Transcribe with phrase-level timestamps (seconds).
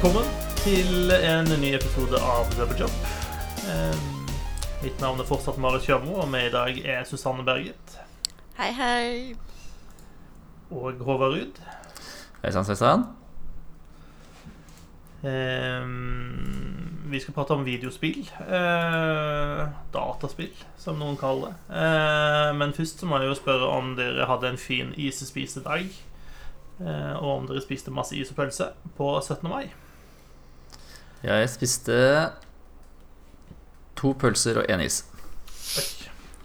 [0.00, 2.92] Velkommen til en ny episode av Webberjob.
[3.68, 3.98] Eh,
[4.80, 7.98] mitt navn er fortsatt Marit Kjørmo, og med i dag er Susanne Berget
[8.56, 9.34] Hei, hei.
[10.72, 11.60] og Håvard Ruud.
[12.40, 13.04] Hei sann, Sveisan.
[15.20, 15.84] Eh,
[17.12, 18.22] vi skal prate om videospill.
[18.40, 19.60] Eh,
[19.92, 21.76] dataspill, som noen kaller det.
[21.76, 25.92] Eh, men først så må jeg jo spørre om dere hadde en fin isespisedag.
[26.80, 29.44] Eh, og om dere spiste masse is og pølse på 17.
[29.52, 29.66] mai.
[31.24, 31.96] Jeg spiste
[34.00, 35.02] to pølser og én is.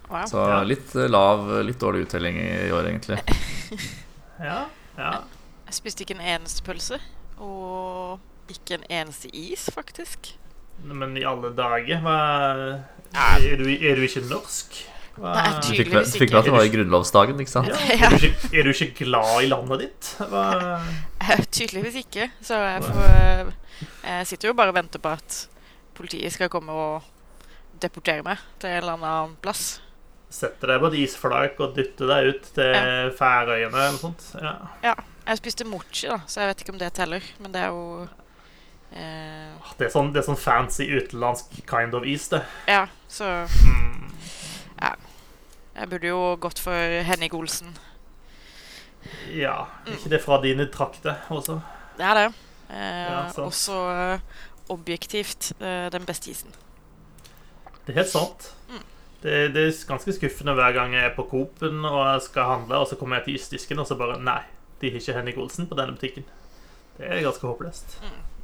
[0.10, 0.26] Wow.
[0.30, 3.22] Så litt eh, lav, litt dårlig uttelling i år, egentlig.
[4.36, 4.66] Ja,
[5.00, 5.12] ja.
[5.64, 6.98] Jeg spiste ikke en eneste pølse.
[7.40, 8.20] Og
[8.52, 10.34] ikke en eneste is, faktisk.
[10.84, 12.18] Men i alle dager, hva.
[13.16, 14.76] Er du, er du ikke norsk?
[15.16, 15.32] Hva?
[15.38, 17.72] Nei, Tydeligvis du fikk med at det var i grunnlovsdagen, ikke sant?
[17.72, 17.80] Ja.
[18.10, 20.10] Er, du ikke, er du ikke glad i landet ditt?
[20.20, 20.48] Hva?
[21.26, 22.28] Eh, Tydeligvis ikke.
[22.44, 23.48] Så jeg, får,
[24.04, 25.48] jeg sitter jo bare og venter på at
[25.96, 27.04] politiet skal komme og
[27.82, 29.80] deportere meg til en eller annen plass.
[30.36, 34.26] Setter deg på et isflak og dytter deg ut til Færøyene eller noe sånt?
[34.84, 34.96] Ja.
[35.26, 37.24] Jeg spiste mochi, da, så jeg vet ikke om det teller.
[37.42, 38.08] Men det er jo
[38.92, 42.44] eh, Det, er sånn, det er sånn fancy utenlandsk kind of is, det.
[42.70, 43.32] Ja, så
[43.66, 44.12] Mm.
[45.76, 47.74] jeg burde jo gått for Henning Olsen.
[49.36, 49.66] Ja.
[49.86, 51.60] ikke det fra dine trakter også?
[51.98, 52.28] Det er det.
[52.70, 54.20] Eh, Ja, også eh,
[54.70, 56.54] objektivt eh, den beste isen.
[57.86, 58.50] Det er helt sant.
[58.70, 58.84] Mm.
[59.22, 62.82] Det, det er ganske skuffende hver gang jeg er på Coop-en og jeg skal handle,
[62.82, 64.42] og så kommer jeg til isdisken, og så bare Nei,
[64.82, 66.26] de har ikke Henning Olsen på denne butikken.
[66.98, 67.98] Det er ganske håpløst.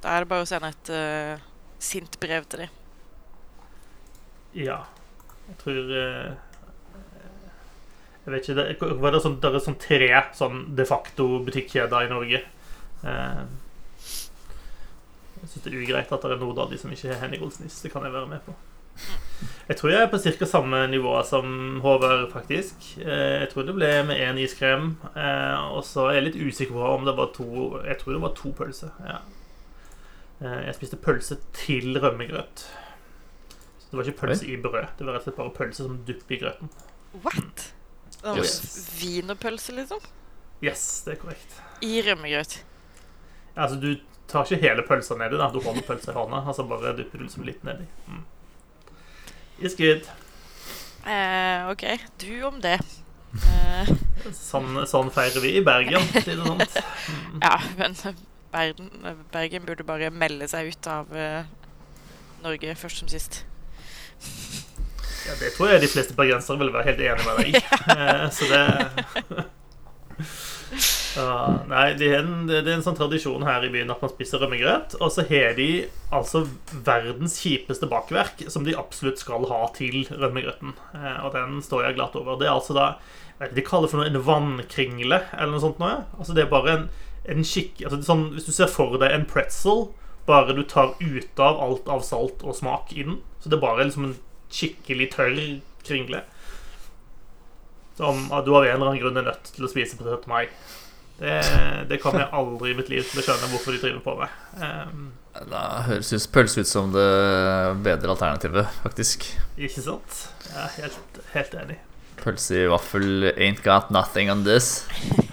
[0.03, 1.43] Da er det bare å sende et uh,
[1.81, 2.79] sint brev til dem.
[4.57, 4.81] Ja.
[5.47, 6.33] Jeg tror uh,
[8.25, 12.05] Jeg vet ikke det, det, er sånn, det er sånn tre sånn de facto butikkjeder
[12.05, 12.41] i Norge.
[13.01, 13.39] Eh,
[15.41, 17.41] jeg syns det er ugreit at det er noen av de som ikke har Henning
[17.45, 17.79] Olsen-is.
[17.81, 18.53] Det kan jeg være med på.
[19.69, 20.45] Jeg tror jeg er på ca.
[20.45, 22.75] samme nivå som Håvard, faktisk.
[22.99, 24.95] Eh, jeg tror det ble med én iskrem.
[25.15, 27.47] Eh, og så er jeg litt usikker på om det var to
[27.87, 28.93] Jeg tror det var to pølser.
[29.07, 29.19] Ja.
[30.41, 32.65] Eh, jeg spiste pølse til rømmegrøt.
[33.79, 34.93] Så det var ikke pølse i brød.
[34.97, 36.73] Det var rett og slett bare pølse som dupp i grøten.
[37.23, 37.71] What?
[38.21, 38.37] Mm.
[38.37, 38.59] Yes.
[38.99, 40.03] Wienerpølse, liksom?
[40.61, 41.57] Yes, det er korrekt.
[41.81, 42.59] I rømmegrøt.
[43.55, 43.95] Altså, du
[44.31, 45.49] tar ikke hele pølsa nedi, da.
[45.53, 47.85] Du holder pølsa i hånda, og så bare dypper du liksom litt nedi.
[48.07, 48.23] Mm.
[49.61, 50.07] It's good.
[51.05, 51.85] Eh, OK,
[52.21, 52.79] du om det.
[53.41, 53.91] Eh,
[54.37, 56.03] Sånn, sånn feirer vi i Bergen.
[56.13, 56.75] sier det sånt.
[57.09, 57.39] Mm.
[57.41, 57.95] ja, men
[58.53, 58.89] Bergen,
[59.33, 61.41] Bergen burde bare melde seg ut av uh,
[62.43, 63.39] Norge først som sist.
[65.25, 67.63] Ja, det tror jeg de fleste bergensere vil være helt enig med deg i.
[67.95, 68.61] Eh, Så det
[71.67, 74.39] Nei, det er, en, det er en sånn tradisjon her i byen at man spiser
[74.43, 74.95] rømmegrøt.
[75.03, 75.67] Og så har de
[76.13, 80.75] altså verdens kjipeste bakverk, som de absolutt skal ha til rømmegrøten.
[80.95, 82.39] Eh, Og den står jeg glatt over.
[82.39, 82.87] Det er altså da
[83.41, 85.81] vet De kaller det for noe en vannkringle eller noe sånt.
[85.81, 86.03] Noe.
[86.19, 86.89] Altså Det er bare en,
[87.35, 89.89] en skikk altså sånn, Hvis du ser for deg en pretzel,
[90.27, 93.19] bare du tar ut av alt av salt og smak i den.
[93.41, 94.19] Så det er bare liksom en
[94.53, 95.39] skikkelig tørr
[95.87, 96.21] kringle.
[97.97, 100.29] Som du av en eller annen grunn er nødt til å spise på 17.
[100.31, 100.45] mai.
[101.21, 101.35] Det,
[101.85, 104.37] det kommer jeg aldri i mitt liv til å skjønne hvorfor de driver på med.
[104.57, 105.11] Um,
[105.51, 107.07] Da høres pølse ut som det
[107.85, 109.27] bedre alternativet, faktisk.
[109.55, 110.23] ikke sant?
[110.49, 111.77] Jeg er helt, helt enig.
[112.21, 114.87] Pølse i vaffel ain't got nothing on this.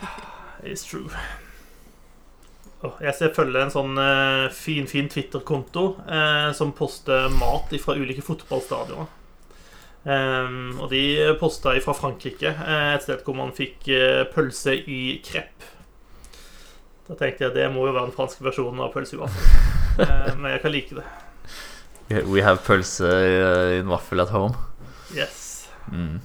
[0.68, 1.08] It's true.
[2.84, 7.96] Oh, jeg ser følge en sånn uh, fin, fin Twitter-konto uh, som poster mat fra
[7.98, 9.08] ulike fotballstadioner.
[10.08, 11.02] Um, og de
[11.40, 15.66] posta fra Frankrike, eh, et sted hvor man fikk eh, pølse i krepp.
[17.08, 19.50] Da tenkte jeg det må jo være den franske versjonen av pølse i vaffel.
[19.98, 21.04] Eh, men jeg kan like det.
[22.30, 24.54] We have pølse i- in vaffel at home.
[25.10, 25.68] Yes.
[25.90, 26.20] Mm.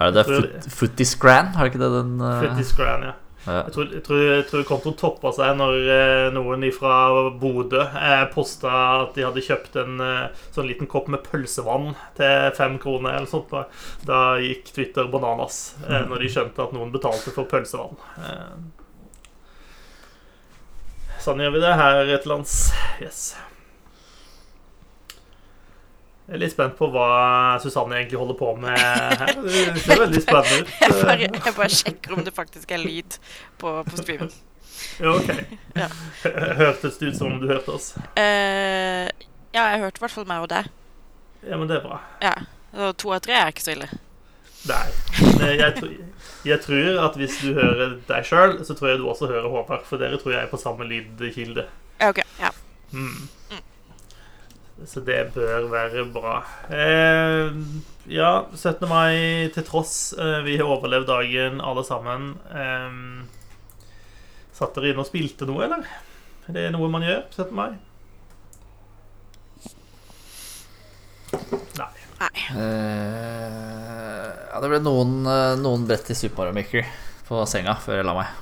[0.00, 1.52] Er det det foot, Footy Scran?
[1.54, 2.40] Har ikke det den uh...
[2.40, 3.12] Pretty scran, ja.
[3.46, 3.60] ja.
[3.68, 6.96] Jeg tror, jeg tror, jeg tror kontoen toppa seg når eh, noen fra
[7.38, 8.74] Bodø eh, posta
[9.04, 13.30] at de hadde kjøpt en eh, sånn liten kopp med pølsevann til fem kroner eller
[13.30, 13.54] sånt.
[13.54, 13.68] Da,
[14.10, 17.94] da gikk Twitter bananas eh, når de skjønte at noen betalte for pølsevann.
[18.18, 18.50] Eh,
[21.24, 22.56] sånn gjør vi det her til lands.
[23.02, 23.22] Yes.
[26.30, 27.06] Jeg er litt spent på hva
[27.58, 29.32] Susanne egentlig holder på med her.
[29.42, 30.76] Det ser veldig spennende ut.
[30.78, 33.16] Jeg bare, jeg bare sjekker om det faktisk er lyd
[33.58, 34.30] på, på streamen.
[35.00, 35.32] Ja, ok.
[35.80, 35.88] Ja.
[36.60, 37.92] Hørtes det ut som om du hørte oss?
[38.14, 39.10] Uh,
[39.50, 40.70] ja, jeg hørte i hvert fall meg og deg.
[41.46, 41.98] Ja, men det er bra.
[42.22, 42.36] Ja,
[42.78, 43.90] og To av tre er ikke så ille.
[44.68, 44.86] Nei.
[45.40, 45.94] Jeg, tror,
[46.46, 49.84] jeg tror at hvis du hører deg sjøl, så tror jeg du også hører Håvard.
[49.88, 51.66] For dere tror jeg er på samme lydkilde.
[52.00, 52.22] Ja, OK.
[52.40, 52.52] Ja.
[52.96, 53.28] Mm.
[54.88, 56.38] Så det bør være bra.
[56.72, 57.52] Eh,
[58.08, 58.88] ja, 17.
[58.88, 60.14] mai til tross.
[60.16, 62.32] Eh, vi har overlevd dagen, alle sammen.
[62.48, 62.90] Eh,
[64.56, 65.84] satt dere inne og spilte noe, eller?
[66.48, 67.54] Er det noe man gjør 17.
[67.56, 67.70] mai?
[71.80, 71.92] Nei.
[72.56, 73.69] Eh,
[74.60, 76.88] ja, det ble noen, eh, noen brett i Super Mario Maker
[77.24, 78.32] på senga før jeg la meg.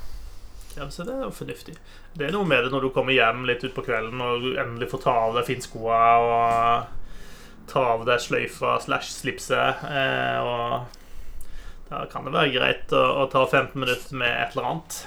[0.75, 1.77] Ja, så det er jo fornuftig.
[2.19, 4.89] Det er noe med det når du kommer hjem litt utpå kvelden og du endelig
[4.91, 9.85] får ta av deg finskoa og ta av deg sløyfa slash slipset.
[9.87, 14.71] Eh, og da kan det være greit å, å ta 15 minutter med et eller
[14.73, 15.01] annet.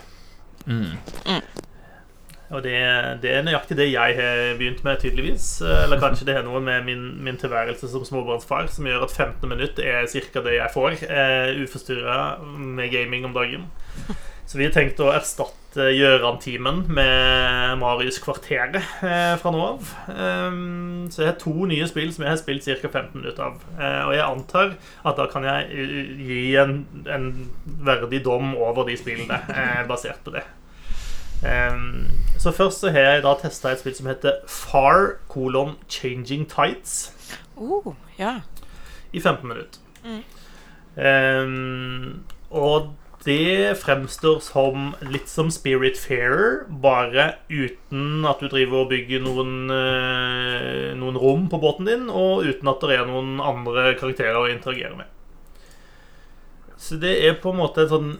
[0.64, 1.42] Mm.
[2.52, 2.76] Og det,
[3.24, 5.46] det er nøyaktig det jeg har begynt med, tydeligvis.
[5.64, 9.48] Eller kanskje det har noe med min, min tilværelse som småbarnsfar som gjør at 15
[9.48, 10.44] minutter er ca.
[10.44, 12.20] det jeg får, uh, uforstyrra
[12.52, 13.70] med gaming om dagen.
[14.52, 19.94] Så vi har tenkt å erstatte Gjøran-timen med Marius Kvarteret eh, fra nå av.
[20.12, 22.90] Um, så jeg har to nye spill som jeg har spilt ca.
[22.90, 23.62] 15 minutter av.
[23.78, 24.74] Uh, og jeg antar
[25.08, 27.30] at da kan jeg eh, gi en, en
[27.88, 30.44] verdig dom over de spillene, uh, basert på det.
[31.42, 36.46] Um, så først så har jeg da testa et spill som heter Far colon Changing
[36.50, 37.14] Tights.
[37.58, 38.42] Oh, ja.
[39.14, 39.80] i 15 minutter.
[40.04, 40.24] Mm.
[41.02, 42.94] Um, og
[43.26, 49.70] det fremstår som litt som Spirit Fairer, bare uten at du driver og bygger noen,
[49.70, 54.50] eh, noen rom på båten din, og uten at det er noen andre karakterer å
[54.50, 55.06] interagere med.
[56.82, 58.16] Så det er på en måte et sånn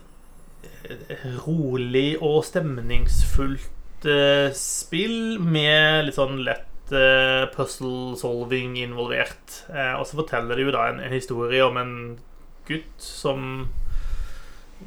[1.46, 9.62] rolig og stemningsfullt eh, spill med litt sånn lett eh, puzzle solving involvert.
[9.70, 11.96] Eh, og så forteller det jo da en, en historie om en
[12.70, 13.48] gutt som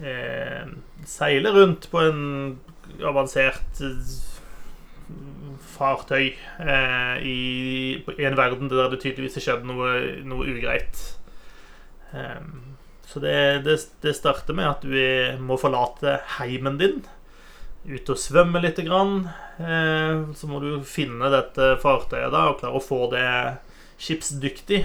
[0.03, 0.65] eh,
[1.09, 2.23] seiler rundt på en
[3.05, 3.83] avansert
[5.75, 7.39] fartøy eh, i,
[8.19, 9.91] i en verden der det tydeligvis har skjedd noe,
[10.27, 11.03] noe ugreit.
[12.15, 12.41] Eh,
[13.15, 16.97] så det, det, det starter med at du må forlate heimen din.
[17.87, 18.81] Ut og svømme litt.
[18.83, 19.29] Grann.
[19.63, 23.29] Eh, så må du finne dette fartøyet da, og klare å få det
[24.03, 24.83] skipsdyktig.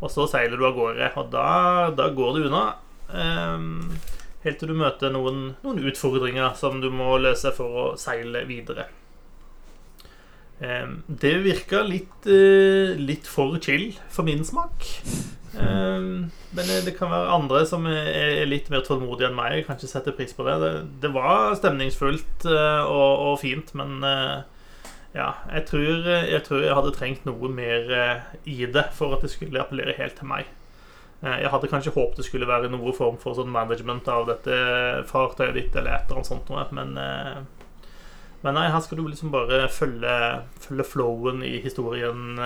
[0.00, 1.50] Og så seiler du av gårde, og da,
[1.92, 2.64] da går det unna.
[3.12, 3.92] Um,
[4.40, 8.88] helt til du møter noen, noen, utfordringer som du må løse for å seile videre.
[10.64, 14.88] Um, det virka litt, litt for chill for min smak.
[15.56, 19.62] Um, men det kan være andre som er litt mer tålmodige enn meg.
[19.66, 20.56] Kan ikke sette pris på det.
[21.02, 24.44] Det, var stemningsfullt uh, og, og, fint, men uh,
[25.16, 27.88] ja, jeg tror, jeg tror, jeg hadde trengt noe mer
[28.44, 30.50] i det for at det skulle appellere helt til meg.
[31.24, 34.58] Jeg hadde kanskje håpet det skulle være noe form for sånn management av dette
[35.08, 36.92] fartøyet ditt, eller et eller annet sånt noe, men,
[38.44, 40.12] men nei, her skal du liksom bare følge,
[40.60, 42.36] følge flowen i historien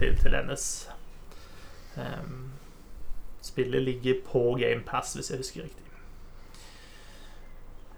[0.00, 0.66] til, til hennes.
[2.00, 2.43] Um,
[3.54, 5.82] spillet ligger på GamePass, hvis jeg husker riktig.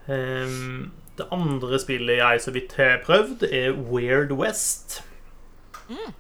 [0.07, 5.01] Um, det andre spillet jeg så vidt har prøvd, er Weird West.
[5.89, 6.13] Mm.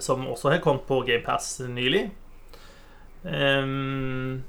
[0.00, 2.10] Som også har kommet på GamePass nylig.
[3.22, 4.42] Um,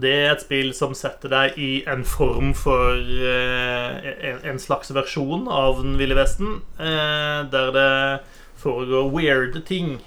[0.00, 4.94] det er et spill som setter deg i en form for uh, en, en, slags
[4.94, 7.92] versjon av Den ville vesten, uh, der det
[8.62, 9.98] foregår weirde ting.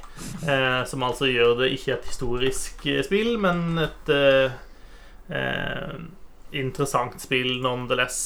[0.46, 4.12] Uh, som altså gjør det ikke et historisk spill, men et
[6.56, 8.20] interessant spill nonetheless.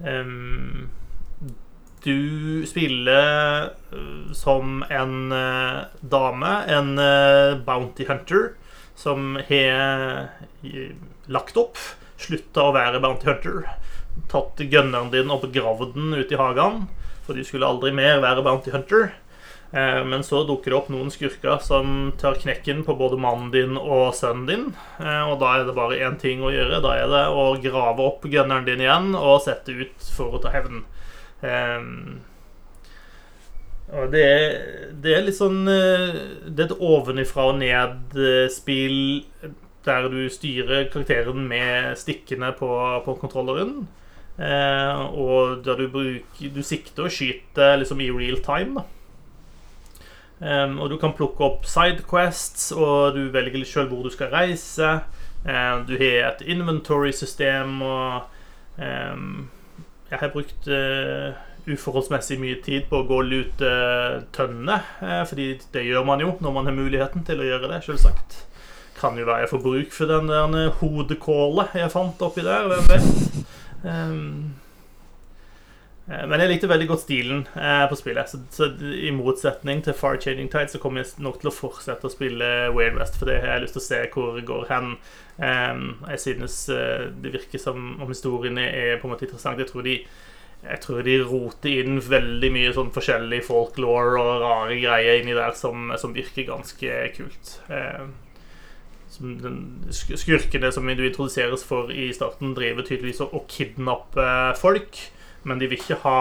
[0.00, 0.88] Um,
[2.02, 3.70] du spiller
[4.34, 5.14] som en
[6.00, 6.96] dame, en
[7.62, 8.48] bounty hunter
[8.98, 10.32] som har
[11.30, 11.78] lagt opp,
[12.22, 13.64] slutta å være Bounty Hunter,
[14.30, 16.86] tatt gunneren din og begravd den ute i hagen,
[17.26, 19.12] for du skulle aldri mer være Bounty Hunter.
[19.72, 23.78] Eh, men så dukker det opp noen skurker som tar knekken på både mannen din
[23.80, 24.66] og sønnen din.
[25.00, 26.82] Eh, og da er det bare én ting å gjøre.
[26.84, 30.52] Da er det å grave opp gunneren din igjen og sette ut for å ta
[30.52, 30.84] hevn.
[31.40, 31.88] Eh,
[33.92, 34.52] og det er,
[35.04, 38.94] det er litt sånn Det er et ovenifra og ned-spill
[39.84, 42.70] der du styrer karakteren med stikkene på,
[43.04, 43.82] på kontrolleren.
[44.38, 48.80] Og der du bruker Du sikter og skyter liksom i real time.
[48.80, 49.01] da
[50.42, 54.96] Um, og du kan plukke opp sidequests, og du velger sjøl hvor du skal reise.
[55.46, 58.24] Um, du har et inventory-system, og
[58.78, 59.50] um,
[60.10, 61.38] jeg har brukt uh,
[61.70, 63.70] uforholdsmessig mye tid på å gå og lute
[64.34, 64.88] tønner.
[65.02, 68.40] uh, fordi det gjør man jo når man har muligheten til å gjøre det, selvsagt.
[68.98, 72.66] Kan jo være jeg får bruk for den der hodekålet jeg fant oppi der.
[72.66, 73.46] Hvem vet?
[73.82, 74.26] Um,
[74.71, 74.71] Eh,
[76.06, 78.30] Men jeg likte veldig godt stilen eh, på spillet.
[78.32, 82.08] Så, så I motsetning til Far Changing Tide så kommer jeg nok til å fortsette
[82.08, 84.66] å spille Weird West, for det har jeg lyst til å se hvor det går
[84.72, 84.96] hen.
[85.38, 85.84] Eh,
[86.16, 89.62] jeg synes eh, det virker som om historiene er på en måte interessant.
[89.62, 90.00] Jeg tror de,
[90.64, 95.54] jeg tror de roter inn veldig mye sånn forskjellig folklore og rare greier inni der
[95.58, 97.56] som, som virker ganske kult.
[97.70, 98.10] Eh,
[99.22, 104.98] den skurkene som du introduseres for i starten, driver tydeligvis og å kidnappe folk.
[105.44, 106.18] Men de vil ikke ha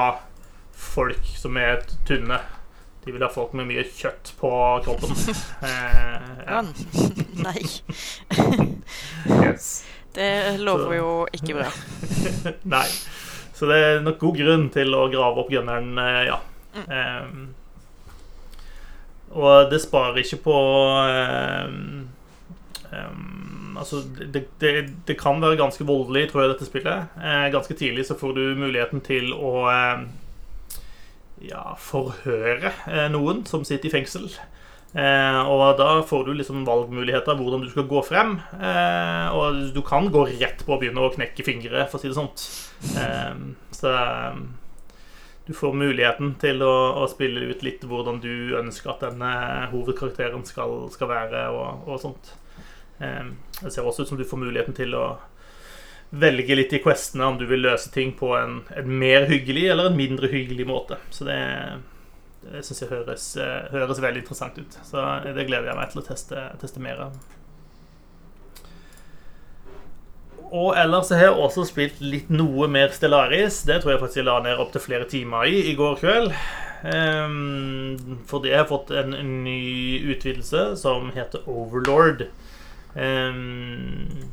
[0.74, 2.40] folk som er tynne.
[3.06, 4.50] De vil ha folk med mye kjøtt på
[4.86, 5.16] kroppen.
[5.68, 6.62] Eh, ja.
[7.46, 7.62] Nei.
[9.44, 9.84] Yes.
[10.14, 11.70] Det lover Så- jo ikke bra.
[12.76, 12.88] Nei.
[13.54, 16.40] Så det er nok god grunn til å grave opp gunneren, eh, ja.
[16.72, 16.88] Mm.
[16.90, 17.50] Um,
[19.32, 20.56] og det sparer ikke på
[21.68, 22.08] um,
[22.92, 24.72] em, Altså, det, det,
[25.08, 27.18] det kan være ganske voldelig, tror jeg, dette spillet.
[27.20, 30.06] Eh, ganske tidlig så får du muligheten til å eh,
[31.50, 34.30] ja, forhøre eh, noen som sitter i fengsel.
[34.92, 38.40] Eh, og da får du liksom valgmuligheter hvordan du skal gå frem.
[38.60, 42.12] Eh, og du kan gå rett på å begynne å knekke fingre, for å si
[42.12, 42.50] det sånt.
[43.72, 43.94] Så
[45.46, 49.32] du får muligheten til å, å spille ut litt hvordan du ønsker at denne
[49.72, 52.34] hovedkarakteren skal, skal være, og, og sånt.
[53.02, 55.06] Eh, det ser også ut som du får muligheten til å
[56.12, 59.90] velge litt i questene om du vil løse ting på en, en mer hyggelig eller
[59.90, 60.98] en mindre hyggelig måte.
[61.10, 61.38] Så det,
[62.44, 64.80] det syns jeg høres, eh, høres veldig interessant ut.
[64.88, 67.22] Så det gleder jeg meg til å teste, teste mer av.
[70.52, 73.62] Og ellers har jeg også spilt litt noe mer Stellaris.
[73.68, 76.36] Det tror jeg faktisk jeg la ned opptil flere timer i i går kveld.
[76.82, 79.14] Um, fordi jeg har fått en
[79.46, 82.26] ny utvidelse som heter Overlord.
[82.96, 84.32] Ehm,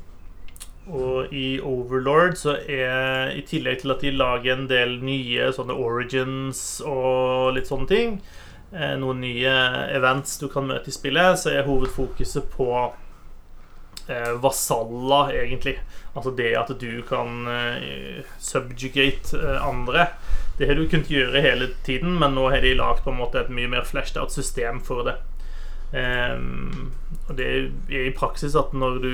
[0.88, 5.76] og i Overlord så er I tillegg til at de lager en del nye sånne
[5.76, 8.16] origins og litt sånne ting,
[8.72, 9.52] eh, noen nye
[9.94, 12.70] events du kan møte i spillet, så er hovedfokuset på
[14.08, 15.76] eh, vasaller, egentlig.
[16.16, 20.08] Altså det at du kan eh, subjugate eh, andre.
[20.58, 23.84] Det har du kunnet gjøre hele tiden, men nå har de lagd et mye mer
[23.86, 25.18] flashed out system for det.
[25.92, 26.92] Ehm,
[27.28, 27.46] og det
[27.88, 29.12] er i praksis at når du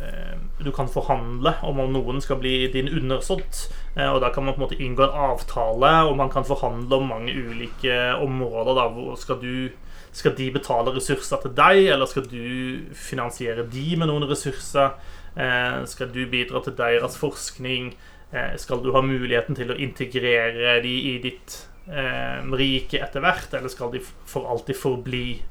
[0.00, 3.68] eh, Du kan forhandle om om noen skal bli din undersått.
[3.96, 6.96] eh, og da kan man på en måte inngå en avtale, og man kan forhandle
[6.96, 8.74] om mange ulike områder.
[8.74, 9.70] Da, hvor skal du
[10.12, 14.96] skal de betale ressurser til deg, eller skal du finansiere de med noen ressurser?
[15.36, 17.94] Eh, skal du bidra til deres forskning?
[18.32, 23.68] Eh, skal du ha muligheten til å integrere de i ditt rike etter hvert, eller
[23.68, 25.42] skal de for alltid forbli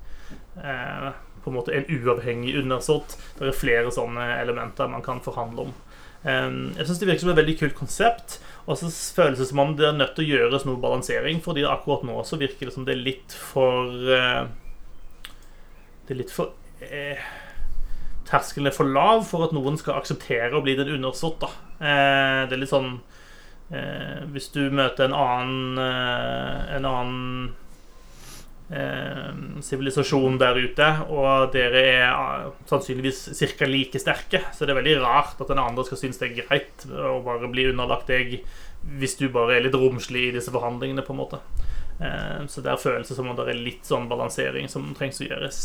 [0.55, 3.17] på en måte en uavhengig undersått?
[3.37, 5.73] Det er flere sånne elementer man kan forhandle om.
[6.25, 8.39] Eh, jeg syns det virker som et veldig kult konsept.
[8.65, 11.65] Og så føles det som om det er nødt til å gjøres noe balansering, fordi
[11.69, 14.45] akkurat nå så virker det som det er litt for eh,
[16.05, 17.21] Det er litt for eh,
[18.25, 21.45] Terskelen er for lav for at noen skal akseptere å bli den undersått.
[21.45, 21.51] da.
[21.77, 22.95] Eh, det er litt sånn
[23.69, 27.21] eh, Hvis du møter en annen eh, En annen
[27.51, 27.61] eh,
[29.61, 33.67] sivilisasjon der ute, og dere er eh, sannsynligvis ca.
[33.69, 36.87] like sterke, så det er veldig rart at den andre skal synes det er greit
[36.89, 38.39] å bare bli underlagt deg
[38.97, 41.41] hvis du bare er litt romslig i disse forhandlingene, på en måte.
[42.01, 45.29] Eh, så det er følelse som om det er litt sånn balansering som trengs å
[45.29, 45.61] gjøres.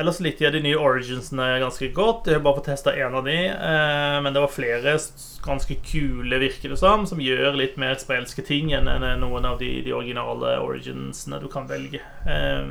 [0.00, 2.30] Ellers likte jeg de nye Originsene ganske godt.
[2.30, 4.96] Jeg har bare fått testa én av de, eh, men det var flere
[5.44, 8.88] ganske kule, virker det som, som gjør litt mer sprelske ting enn
[9.20, 12.00] noen av de, de originale Originsene du kan velge.
[12.24, 12.66] Eh,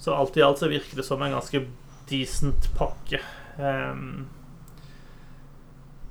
[0.00, 1.60] så alt i alt så virker det som en ganske
[2.08, 3.20] decent pakke.
[3.58, 3.96] Eh,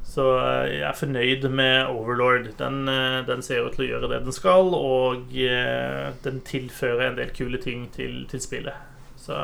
[0.10, 2.52] så eh, jeg er fornøyd med Overlord.
[2.60, 7.20] Den, eh, den ser ut til å gjøre det den skal, og den tilfører en
[7.20, 8.89] del kule ting til, til spillet.
[9.30, 9.38] Så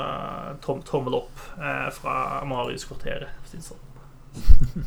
[0.66, 4.86] tom, tommel opp eh, fra Marius-kvarteret, for å si det sånn.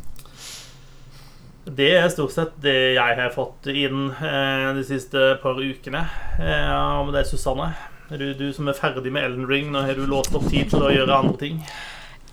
[1.68, 6.00] Det er stort sett det jeg har fått inn eh, de siste par ukene.
[6.40, 7.68] Eh, Hva med deg, Susanne?
[8.10, 10.72] Er du, du som er ferdig med Elden Ring, nå har du låst opp tid
[10.72, 11.62] til å gjøre andre ting?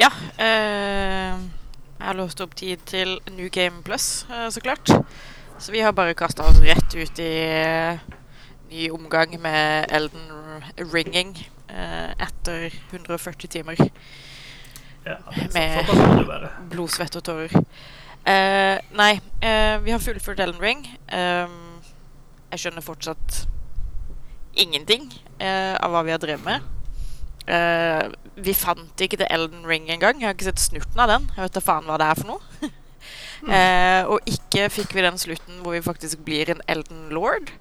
[0.02, 0.10] Ja.
[0.42, 4.90] Eh, jeg har låst opp tid til New Game Plus, eh, så klart.
[5.62, 8.02] Så vi har bare kasta oss rett ut i eh,
[8.72, 10.64] ny omgang med Elden
[10.96, 11.36] Ringing
[11.68, 13.80] etter 140 timer.
[15.06, 15.18] Ja,
[15.54, 16.50] Med- det.
[16.70, 17.52] Blod, svette og tårer.
[18.26, 20.86] Eh, nei, eh, vi har fullført Elden Ring.
[21.14, 21.82] Um,
[22.50, 23.44] jeg skjønner fortsatt
[24.58, 26.66] ingenting eh, av hva vi har drevet med.
[27.46, 28.08] Eh,
[28.42, 30.18] vi fant ikke The Elden Ring engang.
[30.22, 31.30] Jeg har ikke sett snurten av den.
[31.36, 32.72] Jeg vet da faen hva det er for noe.
[33.46, 37.52] Eh, og ikke fikk vi den slutten hvor vi faktisk blir en Elden Lord.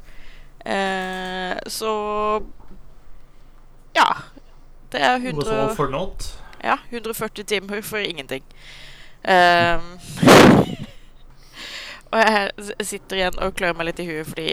[0.64, 1.90] Eh, så
[3.96, 4.08] Ja.
[4.92, 6.30] Det er 100 all for naught.
[6.62, 8.44] ja, 140 timer for ingenting.
[9.24, 9.98] Um,
[12.12, 14.48] og jeg sitter igjen og klør meg litt i huet fordi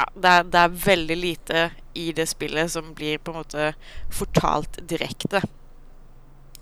[0.00, 3.72] ja, det, er, det er veldig lite i det spillet som blir på en måte
[4.14, 5.42] fortalt direkte.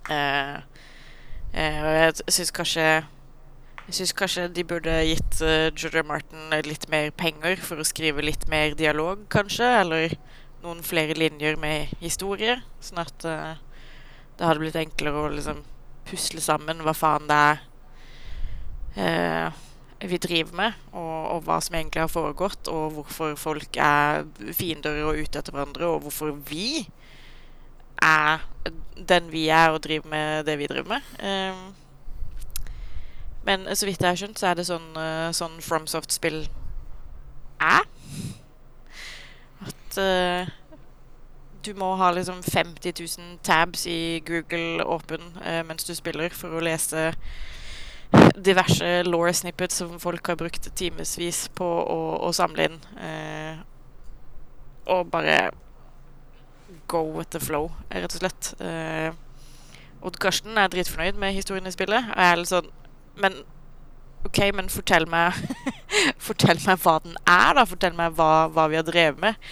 [0.09, 0.61] Uh,
[1.55, 2.85] uh, og jeg syns kanskje
[3.88, 8.25] Jeg syns kanskje de burde gitt uh, Georgia Martin litt mer penger for å skrive
[8.25, 9.69] litt mer dialog, kanskje.
[9.81, 10.17] Eller
[10.62, 13.55] noen flere linjer med historie, sånn at uh,
[14.38, 15.62] det hadde blitt enklere å liksom
[16.09, 17.65] pusle sammen hva faen det er
[18.99, 19.65] uh,
[19.99, 24.23] vi driver med, og, og hva som egentlig har foregått, og hvorfor folk er
[24.55, 26.87] fiender og ute etter hverandre, og hvorfor vi
[27.99, 28.45] er
[29.09, 31.12] den vi er og driver med det vi driver med.
[31.19, 31.87] Uh,
[33.49, 36.43] men så vidt jeg har skjønt, så er det sånn, eh, sånn FromSoft-spill
[37.65, 37.87] er.
[39.99, 40.49] Eh,
[41.67, 46.55] du må ha liksom 50 000 tabs i Google åpen uh, mens du spiller for
[46.55, 47.11] å lese
[48.38, 52.78] diverse law snippets som folk har brukt timevis på å, å samle inn.
[52.97, 53.59] Uh,
[54.88, 55.50] og bare
[56.88, 58.55] go with the flow, rett og slett.
[58.61, 59.12] Eh,
[60.05, 62.05] Odd Karsten er dritfornøyd med historien i spillet.
[62.12, 62.69] Og jeg er litt sånn
[63.19, 63.40] Men
[64.26, 65.37] OK, men fortell meg
[66.28, 67.64] Fortell meg hva den er, da.
[67.69, 69.49] Fortell meg hva, hva vi har drevet med.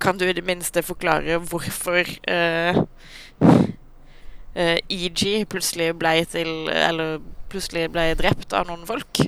[0.00, 2.82] Kan du i det minste forklare hvorfor uh,
[3.42, 7.18] uh, EG plutselig ble til Eller
[7.50, 9.24] plutselig ble drept av noen folk?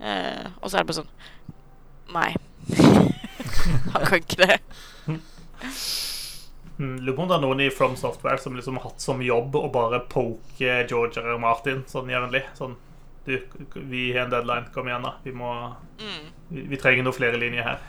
[0.00, 1.14] Uh, og så er det bare sånn
[2.14, 2.30] Nei.
[3.94, 4.58] Han kan ikke det.
[6.78, 9.22] Mm, Lurer på om det er noen i From Software som liksom har hatt som
[9.24, 12.44] jobb å bare poke George og Martin sånn jevnlig.
[12.58, 12.76] Sånn
[13.26, 13.32] Du,
[13.74, 14.68] vi har en deadline.
[14.74, 15.16] Kom igjen, da.
[15.24, 15.50] Vi må
[15.98, 16.26] Mm.
[16.48, 17.80] Vi, vi trenger noen flere linjer her.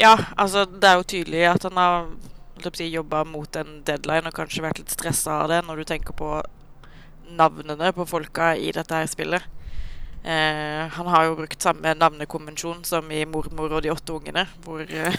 [0.00, 2.06] Ja, altså det er jo tydelig at han har
[2.74, 6.16] si, jobba mot en deadline og kanskje vært litt stressa av det når du tenker
[6.16, 6.36] på
[7.32, 9.44] navnene på folka i dette her spillet.
[10.22, 14.80] Eh, han har jo brukt samme navnekonvensjon som i 'Mormor og de åtte ungene', hvor
[14.86, 15.16] eh,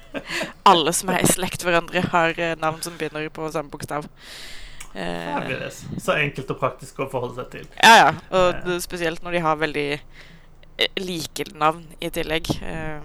[0.70, 4.08] alle som er i slekt hverandre, har eh, navn som begynner på samme bokstav.
[4.94, 5.70] Eh.
[6.02, 7.70] Så enkelt og praktisk å forholde seg til.
[7.78, 8.10] ja, ja.
[8.34, 12.50] Og spesielt når de har veldig eh, like navn i tillegg.
[12.58, 12.98] Eh,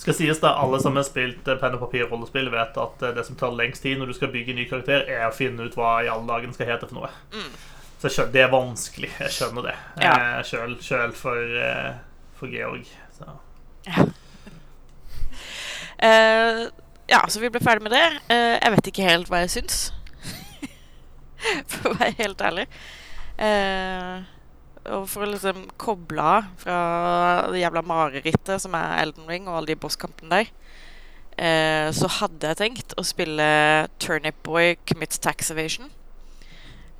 [0.00, 3.26] Skal sies da, Alle som har spilt eh, penn og papir-rollespill, vet at eh, det
[3.26, 5.76] som tar lengst tid når du skal bygge en ny karakter, er å finne ut
[5.76, 7.12] hva i alle dagen skal hete for noe.
[7.34, 7.50] Mm.
[8.00, 9.12] Så skjønner, det er vanskelig.
[9.20, 9.76] Jeg skjønner det.
[10.00, 10.14] Ja.
[10.16, 11.60] Eh, Sjøl, sjøl for,
[12.40, 12.88] for Georg.
[13.18, 13.36] Så.
[16.00, 16.62] Eh,
[17.10, 18.06] ja, så vi ble ferdig med det.
[18.30, 19.78] Uh, jeg vet ikke helt hva jeg syns.
[21.70, 22.64] for å være helt ærlig.
[23.40, 24.22] Eh,
[24.94, 26.80] og for å liksom koble av fra
[27.52, 30.50] det jævla marerittet som er Elden Ring og alle de bosskampene der,
[31.36, 33.46] eh, så hadde jeg tenkt å spille
[34.02, 35.90] Turnip Boy Commits Tax Evasion.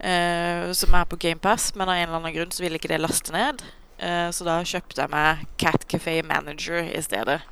[0.00, 3.02] Eh, som er på GamePass, men av en eller annen grunn så ville ikke det
[3.02, 3.60] laste ned.
[4.00, 7.42] Eh, så da kjøpte jeg meg Cat Café Manager i stedet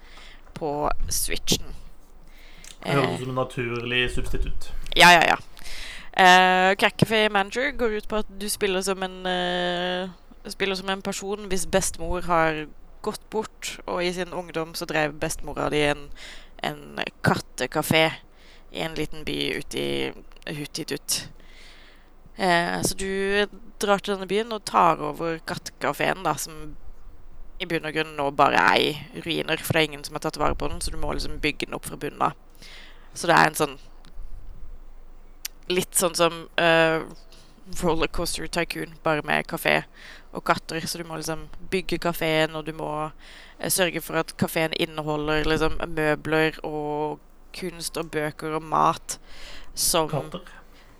[0.56, 1.74] på Switchen.
[2.78, 4.70] Det høres ut som en naturlig substitutt.
[4.96, 5.36] Ja, ja, ja.
[6.18, 10.08] Uh, Café Manager går ut på at du spiller som en eh,
[10.48, 12.66] Spiller som en person hvis bestemor har
[13.02, 16.08] gått bort, og i sin ungdom så drev bestemora di en,
[16.66, 18.08] en kattekafé
[18.72, 21.28] i en liten by ute i Hutitut.
[22.38, 23.46] Uh, så du
[23.82, 26.76] drar til denne byen og tar over kattekafeen, da, som
[27.58, 30.22] i bunn og grunn nå bare er i ruiner, for det er ingen som har
[30.26, 32.66] tatt vare på den, så du må liksom bygge den opp fra bunnen av.
[33.14, 33.78] Så det er en sånn
[35.68, 37.02] Litt sånn som uh,
[37.82, 39.82] Rollercoaster Tycoon, bare med kafé
[40.32, 40.86] og katter.
[40.86, 45.48] Så du må liksom bygge kafeen, og du må uh, sørge for at kafeen inneholder
[45.48, 47.18] liksom møbler og
[47.58, 49.18] kunst og bøker og mat
[49.74, 50.42] som Katter.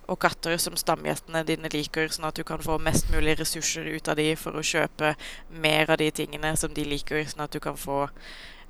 [0.07, 4.07] og katter som stamgjestene dine liker, sånn at du kan få mest mulig ressurser ut
[4.09, 5.13] av de for å kjøpe
[5.49, 8.07] mer av de tingene som de liker, sånn at du kan få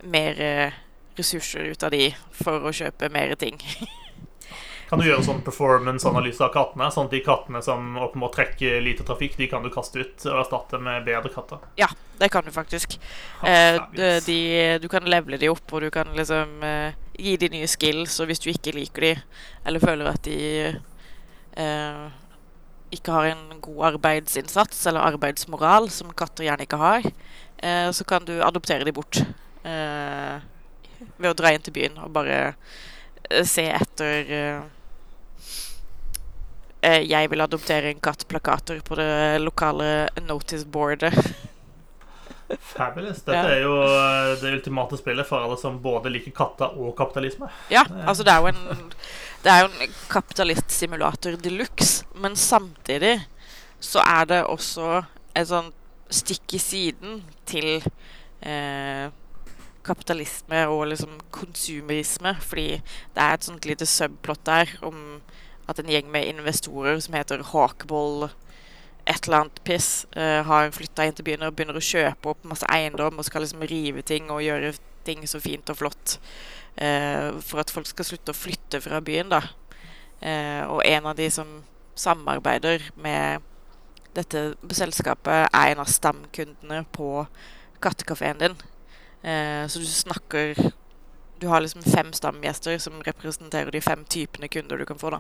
[0.04, 0.78] mer eh,
[1.20, 3.60] ressurser ut av de for å kjøpe mer ting.
[4.89, 6.88] Kan du gjøre sånn performance-analyse av kattene?
[6.93, 10.39] Sånn at de kattene som åpenbart trekker lite trafikk, de kan du kaste ut og
[10.41, 11.62] erstatte med bedre katter?
[11.78, 12.97] ja, det kan du faktisk.
[13.45, 13.78] Eh,
[14.25, 14.39] de,
[14.82, 18.32] du kan levele de opp, og du kan liksom eh, gi de nye skills, og
[18.32, 19.13] hvis du ikke liker de,
[19.69, 20.39] eller føler at de
[21.54, 22.08] eh,
[22.97, 27.06] ikke har en god arbeidsinnsats eller arbeidsmoral, som katter gjerne ikke har,
[27.62, 29.21] eh, så kan du adoptere de bort.
[29.63, 30.41] Eh,
[31.19, 32.39] ved å dra inn til byen og bare
[33.30, 34.34] eh, se etter
[36.82, 41.13] 'Jeg vil adoptere en katt'-plakater på det lokale notice-boardet.
[42.60, 43.22] Fabulous.
[43.22, 43.48] Dette Ja.
[43.52, 47.50] er jo eh, det ultimate spillet for alle som både liker katter og kapitalisme.
[47.70, 48.94] Ja, altså det er jo en
[49.44, 53.22] Det er jo en kapitalistsimulator de luxe, men samtidig
[53.80, 55.04] så er det også
[55.36, 55.70] et sånn
[56.12, 57.82] stikk i siden til
[58.44, 59.08] eh,
[59.86, 62.82] kapitalisme og liksom konsumerisme, fordi
[63.15, 65.22] det er et sånt lite subplot der om
[65.69, 68.29] at en gjeng med investorer som heter Hawkball
[69.10, 72.45] et eller annet piss, uh, har flytta inn til byen og begynner å kjøpe opp
[72.47, 74.75] masse eiendom og skal liksom rive ting og gjøre
[75.08, 76.17] ting så fint og flott
[76.77, 79.41] uh, for at folk skal slutte å flytte fra byen, da.
[80.21, 81.62] Uh, og en av de som
[81.99, 83.45] samarbeider med
[84.13, 84.43] dette
[84.75, 87.25] selskapet, er en av stamkundene på
[87.82, 88.55] kattekafeen din.
[89.19, 90.55] Så du snakker
[91.39, 95.19] Du har liksom fem stamgjester som representerer de fem typene kunder du kan få, da.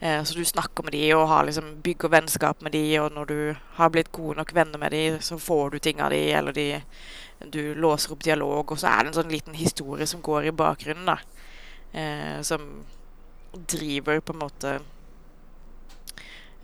[0.00, 3.30] Eh, så du snakker med de og har liksom bygger vennskap med de, og når
[3.30, 3.40] du
[3.78, 6.68] har blitt gode nok venner med de, så får du ting av de, eller de
[7.38, 10.54] du låser opp dialog, og så er det en sånn liten historie som går i
[10.54, 11.18] bakgrunnen, da.
[11.92, 12.64] Eh, som
[13.52, 14.80] driver på en måte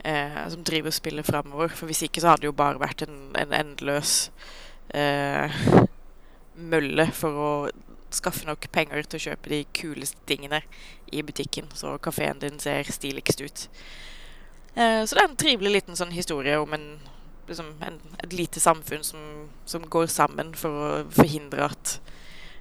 [0.03, 1.71] eh, Som driver spillet framover.
[1.73, 4.29] For hvis ikke så hadde det jo bare vært en, en endeløs
[4.93, 5.63] eh,
[6.55, 7.51] mølle for å
[8.15, 10.61] skaffe nok penger til å kjøpe de kuleste tingene
[11.11, 13.67] i butikken, så kafeen din ser stiligst ut.
[14.75, 16.87] Eh, så det er en trivelig liten sånn historie om en
[17.47, 21.97] liksom en, et lite samfunn som, som, går sammen for å forhindre at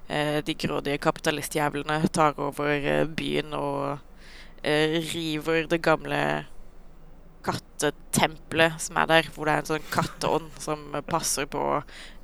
[0.08, 3.96] eh, de grådige kapitalistjævlene tar over eh, byen og
[4.62, 6.20] eh, river det gamle
[7.44, 11.62] kattetempelet som er der, hvor det er en sånn katteånd som passer på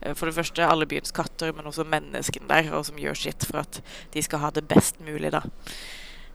[0.00, 3.48] eh, for det første alle byens katter, men også menneskene der, og som gjør sitt
[3.48, 3.82] for at
[4.14, 5.44] de skal ha det best mulig, da.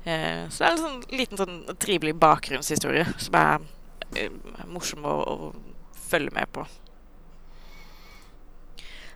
[0.05, 3.63] Eh, så det er en sånn liten sånn trivelig bakgrunnshistorie som er
[4.21, 4.33] eh,
[4.69, 6.65] morsom å, å følge med på.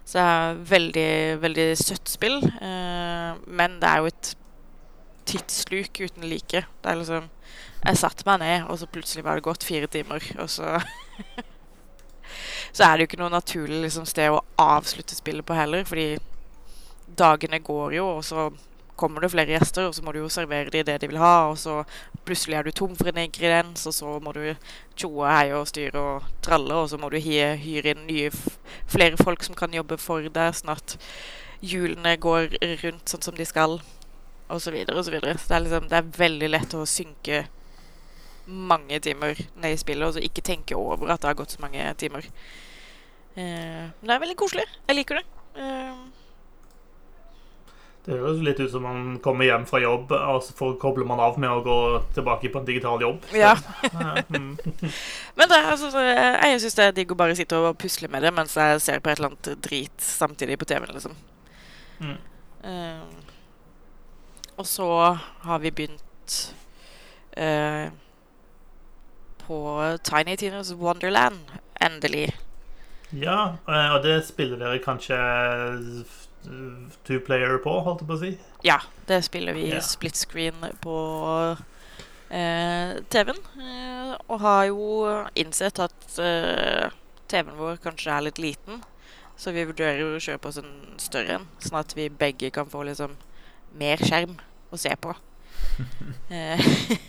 [0.09, 1.11] Så det er veldig,
[1.43, 2.39] veldig søtt spill.
[2.41, 4.31] Eh, men det er jo et
[5.29, 6.63] tidsluk uten like.
[6.65, 7.29] Det er liksom
[7.79, 10.79] Jeg satte meg ned, og så plutselig var det gått fire timer, og så
[12.75, 16.19] Så er det jo ikke noe naturlig liksom, sted å avslutte spillet på heller, fordi
[17.17, 18.49] dagene går jo, og så
[18.99, 21.49] kommer det flere gjester, og så må du jo servere dem det de vil ha,
[21.49, 21.81] og så
[22.27, 24.43] plutselig er du tom for en ingrediens, og så må du
[24.99, 27.55] tjoe heie og styre og tralle, og så må du hyre,
[27.93, 28.33] inn nye,
[28.91, 30.97] flere folk som kan jobbe for deg, sånn at
[31.63, 33.79] hjulene går rundt sånn som de skal,
[34.49, 35.37] og så videre og så videre.
[35.37, 37.43] Så det er, liksom, det er veldig lett å synke
[38.49, 41.61] mange timer ned i spillet, og så ikke tenke over at det har gått så
[41.61, 42.25] mange timer.
[43.35, 44.65] Eh, men det er veldig koselig.
[44.87, 45.25] Jeg liker det.
[45.61, 46.18] Eh,
[48.05, 51.37] Det høres litt ut som man kommer hjem fra jobb, og så kobler man av
[51.41, 51.79] med å gå
[52.15, 53.25] tilbake på en digital jobb.
[53.29, 53.53] Så, ja.
[54.31, 54.53] mm.
[55.37, 58.23] Men det, altså, jeg, jeg syns det er digg å bare sitte og pusle med
[58.25, 61.17] det mens jeg ser på et eller annet drit samtidig på TV-en, liksom.
[61.99, 62.17] Mm.
[62.63, 63.29] Uh,
[64.59, 64.87] og så
[65.43, 66.37] har vi begynt
[67.39, 67.91] uh,
[69.49, 71.39] på Tiny Tinas Wonderland,
[71.81, 72.35] endelig.
[73.09, 76.11] ja, eh, og det spiller dere kanskje eh,
[77.07, 78.31] two player på, holdt jeg på å si.
[78.65, 79.83] Ja, det spiller vi yeah.
[79.83, 80.95] split screen på
[82.29, 83.41] eh, TV-en.
[83.59, 84.87] Eh, og har jo
[85.39, 86.89] innsett at eh,
[87.29, 88.83] TV-en vår kanskje er litt liten.
[89.39, 92.67] Så vi vurderer jo å kjøpe oss en større en, sånn at vi begge kan
[92.69, 93.15] få liksom
[93.79, 94.35] mer skjerm
[94.71, 95.15] å se på.
[96.29, 96.61] Eh,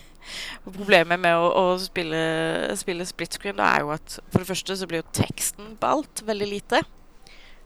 [0.65, 2.21] problemet med å, å spille,
[2.81, 5.91] spille split screen da er jo at for det første så blir jo teksten på
[5.91, 6.81] alt veldig lite.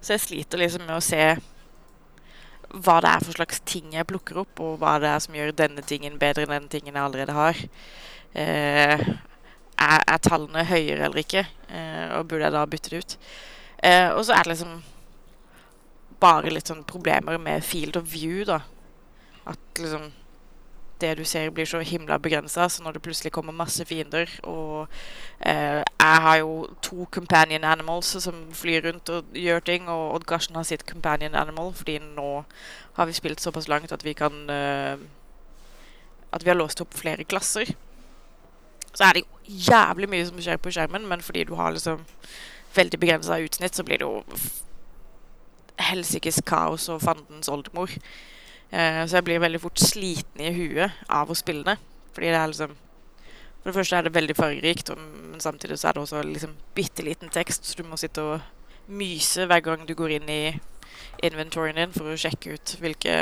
[0.01, 1.21] Så jeg sliter liksom med å se
[2.75, 5.55] hva det er for slags ting jeg plukker opp, og hva det er som gjør
[5.57, 7.61] denne tingen bedre enn den tingen jeg allerede har.
[8.35, 9.05] Eh,
[9.75, 11.45] er, er tallene høyere eller ikke?
[11.69, 13.17] Eh, og burde jeg da bytte det ut?
[13.85, 14.77] Eh, og så er det liksom
[16.23, 18.61] bare litt sånn problemer med field of view, da.
[19.51, 20.11] At liksom
[21.01, 24.89] det du ser, blir så himla begrensa, så når det plutselig kommer masse fiender og
[25.41, 30.27] eh, Jeg har jo to companion animals som flyr rundt og gjør ting, og Odd
[30.27, 32.45] Karsten har sitt companion animal, fordi nå
[32.95, 34.97] har vi spilt såpass langt at vi kan eh,
[36.33, 37.75] At vi har låst opp flere klasser.
[38.95, 42.05] Så er det jo jævlig mye som skjer på skjermen, men fordi du har liksom
[42.75, 44.23] veldig begrensa utsnitt, så blir det jo
[45.79, 47.91] helsikes kaos og fandens oldemor.
[48.75, 51.77] Eh, så jeg blir veldig fort sliten i huet av å spille det.
[52.15, 52.81] Fordi det er liksom
[53.63, 57.01] For det første er det veldig fargerikt, men samtidig så er det også liksom bitte
[57.03, 60.53] liten tekst, så du må sitte og myse hver gang du går inn i
[61.25, 63.15] inventoryen din for å sjekke ut hvilke,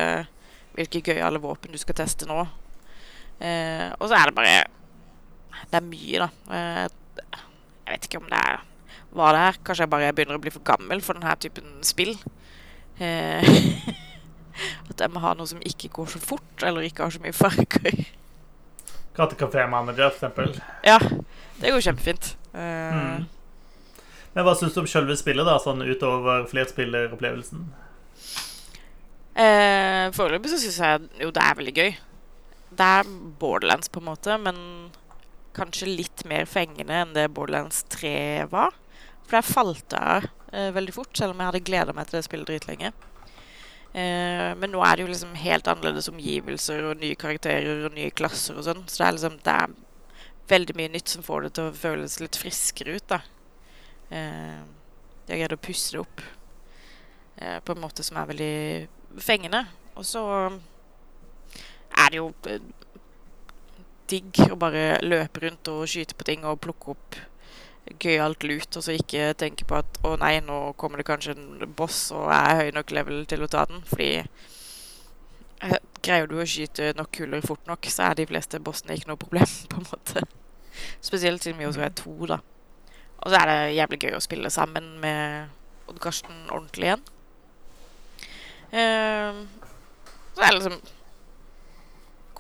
[0.75, 2.41] hvilke gøyale våpen du skal teste nå.
[3.39, 4.59] Eh, og så er det bare
[5.71, 6.29] det er mye, da.
[6.59, 6.85] Eh,
[7.87, 8.63] jeg vet ikke om det er
[9.13, 9.59] hva det er.
[9.63, 12.17] Kanskje jeg bare begynner å bli for gammel for denne typen spill.
[12.99, 13.47] Eh,
[14.91, 17.37] at jeg må ha noe som ikke går så fort, eller ikke har så mye
[17.37, 18.03] farger.
[19.17, 20.57] Kattekafé Manager, for eksempel.
[20.87, 20.99] Ja,
[21.61, 22.35] det går kjempefint.
[22.53, 22.61] Uh,
[22.93, 23.31] Mm.
[24.33, 27.67] Men hva syns du om selve spillet, da, sånn utover flerspilleropplevelsen?
[29.33, 31.91] Eh, Foreløpig så syns jeg jo det er veldig gøy.
[32.73, 33.11] Det er
[33.41, 34.57] Borderlands, på en måte, men
[35.57, 38.73] kanskje litt mer fengende enn det Borderlands 3 var.
[39.27, 42.19] For der falt jeg av eh, veldig fort, selv om jeg hadde gleda meg til
[42.19, 42.93] det spillet dritlenge.
[43.93, 48.13] Eh, men nå er det jo liksom helt annerledes omgivelser og nye karakterer og nye
[48.17, 49.75] klasser og sånn, så det er liksom det er
[50.53, 53.21] veldig mye nytt som får det til å føles litt friskere ut, da.
[54.13, 54.63] Eh,
[55.27, 56.23] de har greid å pusse det opp
[57.37, 59.65] eh, på en måte som er veldig fengende.
[59.97, 60.25] Og så
[62.01, 62.65] er det jo eh,
[64.13, 67.21] digg å bare løpe rundt og skyte på ting og plukke opp
[68.01, 71.73] gøyalt lut, og så ikke tenke på at å nei, nå kommer det kanskje en
[71.77, 73.83] boss, og jeg er høy nok level til å ta den.
[73.89, 78.97] Fordi eh, greier du å skyte nok kuler fort nok, så er de fleste bossene
[78.99, 80.25] ikke noe problem, på en måte.
[81.05, 82.41] Spesielt siden vi også er to, da.
[83.23, 85.53] Og så er det jævlig gøy å spille sammen med
[85.91, 87.05] Odd Karsten ordentlig igjen.
[88.73, 89.45] Uh,
[90.33, 90.79] så er det liksom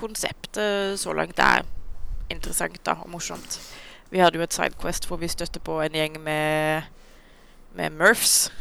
[0.02, 1.62] Konseptet så langt er
[2.32, 3.58] interessant da, og morsomt.
[4.12, 6.82] Vi hadde jo et sidequest hvor vi støtte på en gjeng med,
[7.72, 8.52] med Murphs.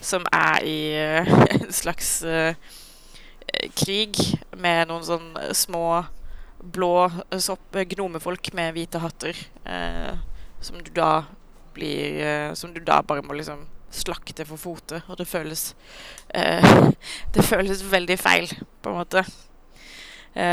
[0.00, 2.54] Som er i uh, en slags uh,
[3.74, 4.20] krig
[4.54, 6.04] med noen sånn små
[6.62, 7.08] blå
[7.42, 9.42] sopp, gnomefolk med hvite hatter.
[9.66, 10.14] Uh,
[10.62, 11.24] som du da
[11.74, 15.02] blir Som du da bare må liksom slakte for fote.
[15.08, 15.72] Og det føles
[17.34, 19.26] Det føles veldig feil, på en måte.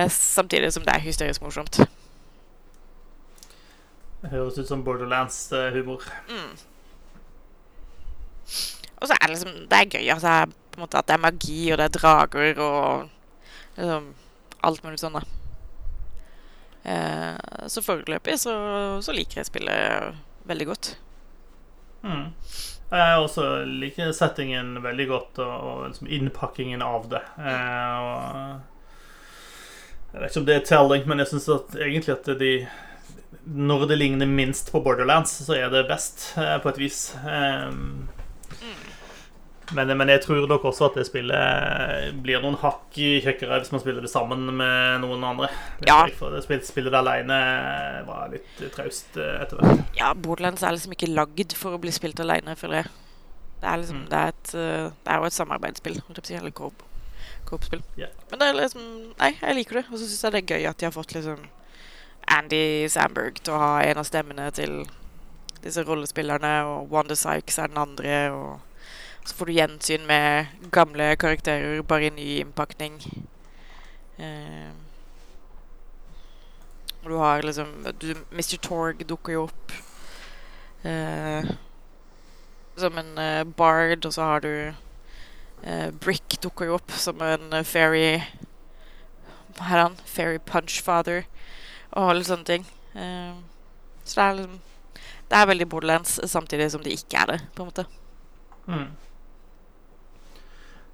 [0.09, 1.83] Samtidig som det er hysterisk morsomt.
[4.27, 6.03] Høres ut som Borderlands-humor.
[6.27, 6.55] Mm.
[8.99, 10.33] Og så er det liksom Det er gøy altså,
[10.71, 13.09] på en måte at det er magi, og det er drager og
[13.77, 14.09] liksom
[14.59, 15.21] alt mulig sånn, da.
[16.83, 18.55] Eh, så foreløpig så,
[19.03, 20.89] så liker jeg spillet veldig godt.
[22.03, 22.33] Mm.
[22.89, 27.23] Jeg også liker settingen veldig godt, og, og liksom innpakkingen av det.
[27.39, 28.15] Eh, og
[30.09, 32.53] jeg vet ikke om det er telling, men jeg syns egentlig at de
[33.45, 37.01] Når det ligner minst på Borderlands, så er det best, eh, på et vis.
[37.25, 37.71] Eh,
[39.77, 43.81] men, men jeg tror nok også at det spillet blir noen hakk kjekkere hvis man
[43.83, 45.49] spiller det sammen med noen andre.
[45.85, 45.99] Ja.
[46.17, 47.37] For det spillet, spillet alene
[48.07, 49.83] var litt traust eh, etter hvert.
[49.99, 52.91] Ja, Borderlands er liksom ikke lagd for å bli spilt alene, føler jeg.
[53.61, 54.09] Det er liksom Mm.
[54.09, 56.01] Det er, et, eh, det er jo et samarbeidsspill,
[56.39, 56.85] eller coop-
[57.45, 57.81] coop-spill.
[57.99, 58.07] Ja.
[58.31, 58.83] Men det er liksom
[59.19, 59.85] Nei, jeg liker det.
[59.91, 61.45] Og så syns jeg det er gøy at de har fått liksom
[62.29, 64.83] Andy Sandberg til å ha en av stemmene til
[65.63, 71.15] disse rollespillerne, og Wanda Sykes er den andre, og så får du gjensyn med gamle
[71.19, 73.01] karakterer, bare i ny innpakning.
[74.19, 74.71] Eh,
[77.03, 77.67] og du har liksom
[78.01, 78.57] du, Mr.
[78.61, 79.73] Torg dukker jo opp
[80.83, 81.51] eh,
[82.79, 84.73] som en eh, bard, og så har du
[85.63, 88.19] eh, Brick dukker jo opp som en eh, fairy
[89.55, 89.97] Hva er han?
[90.05, 91.23] Fairy Punchfather,
[91.95, 92.65] og alle sånne ting.
[92.93, 93.37] Eh,
[94.03, 94.59] så det er liksom
[95.29, 97.83] Det er veldig Borderlands, samtidig som det ikke er det, på en måte.
[98.65, 98.87] Mm.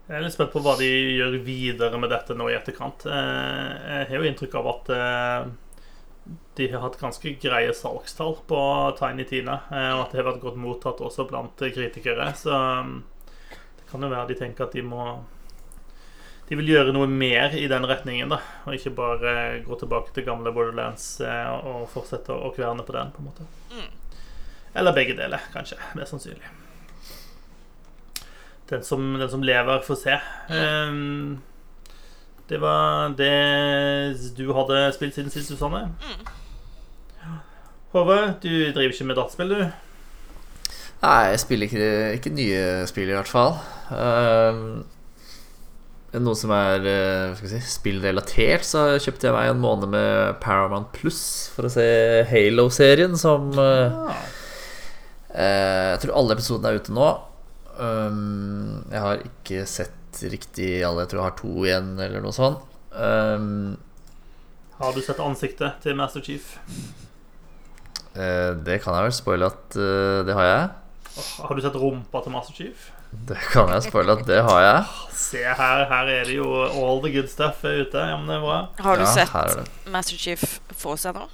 [0.05, 3.05] Jeg er litt spent på hva de gjør videre med dette nå i etterkant.
[3.07, 5.47] Eh, Jeg har jo inntrykk av at eh,
[6.59, 8.59] de har hatt ganske greie salgstall på
[8.99, 12.31] Tiny Tina, og at det har vært godt mottatt også blant kritikere.
[12.35, 12.95] Så mm,
[13.77, 15.03] det kan jo være de tenker at de må
[16.45, 19.31] De vil gjøre noe mer i den retningen, da, og ikke bare
[19.65, 23.47] gå tilbake til gamle Borderlands eh, og fortsette å kverne på den, på en måte.
[23.73, 23.89] Mm.
[24.75, 25.79] Eller begge deler, kanskje.
[25.97, 26.53] Mest sannsynlig.
[28.69, 30.19] Den som, den som lever, får se.
[30.53, 31.41] Ehm,
[32.49, 33.33] det var det
[34.37, 35.87] du hadde spilt siden sist, Susanne.
[36.01, 36.25] Mm.
[37.93, 39.61] Håvard, du driver ikke med dataspill, du?
[41.05, 43.55] Nei, jeg spiller ikke, ikke nye spill, i hvert fall.
[43.93, 44.83] Um,
[46.21, 46.83] noe som er
[47.37, 51.19] skal si, spillrelatert, så kjøpte jeg meg en måned med Paramount Plus
[51.55, 51.85] for å se
[52.29, 54.25] Halo-serien, som uh, Ah,
[55.33, 57.09] eh, Jeg tror alle episodene er ute nå.
[57.75, 61.03] Um, jeg har ikke sett riktig alle.
[61.03, 62.63] Jeg tror jeg har to igjen, eller noe sånt.
[62.95, 63.75] Um,
[64.79, 66.55] har du sett ansiktet til Master Chief?
[68.15, 70.65] eh, det kan jeg vel spoile at uh, det har jeg.
[71.43, 72.89] Har du sett rumpa til Master Chief?
[73.29, 74.83] Det kan jeg spoile at det har jeg.
[75.15, 77.97] Se her, her er det jo all the good stuff er ute.
[77.97, 78.57] Ja, men det er bra.
[78.85, 79.63] Har du Ja, sett er.
[79.91, 80.43] Master Chief
[80.75, 81.25] få seg nå?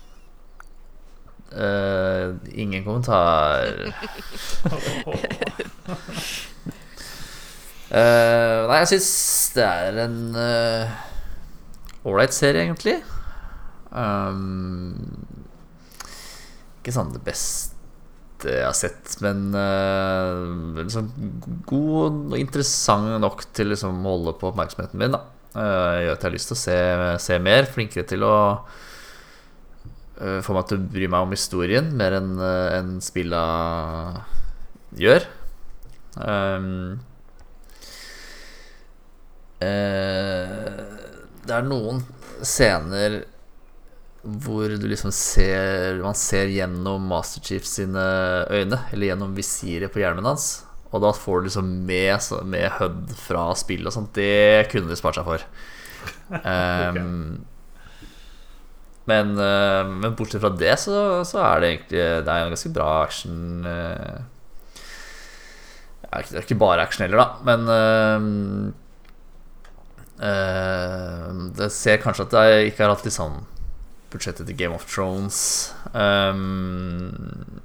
[1.52, 3.67] Uh, ingen kommentar.
[7.91, 9.10] uh, nei, jeg syns
[9.58, 10.20] det er en
[12.08, 13.02] ålreit serie, egentlig.
[13.91, 14.96] Um,
[16.80, 17.70] ikke sånn det beste
[18.47, 21.10] jeg har sett, men uh, liksom
[21.69, 25.15] god og interessant nok til liksom å holde på oppmerksomheten min.
[25.15, 25.21] da
[25.56, 26.77] uh, Gjør at jeg har lyst til å se,
[27.25, 27.69] se mer.
[27.71, 32.95] Flinkere til å uh, få meg til å bry meg om historien mer enn en
[33.04, 33.43] spilla
[34.99, 35.27] gjør.
[36.19, 36.99] Um,
[39.62, 42.01] det er noen
[42.41, 43.21] scener
[44.21, 48.01] hvor du liksom ser Man ser gjennom Master Chief sine
[48.53, 50.63] øyne, eller gjennom visiret på hjelmen hans.
[50.91, 52.17] Og da får du liksom med,
[52.51, 54.13] med HUD fra spill og sånt.
[54.17, 55.41] Det kunne de spart seg for.
[56.31, 57.45] Um,
[59.05, 62.71] men, uh, men, bortsett fra det, så, så, er det egentlig Det er en ganske
[62.73, 63.36] bra action.
[63.67, 64.17] Uh,
[66.07, 67.60] det er ikke bare action heller, da, men
[70.17, 73.38] uh, Det ser kanskje at jeg ikke har hatt litt sånn
[74.12, 75.39] budsjettet til Game of Thrones.
[75.93, 77.62] Um,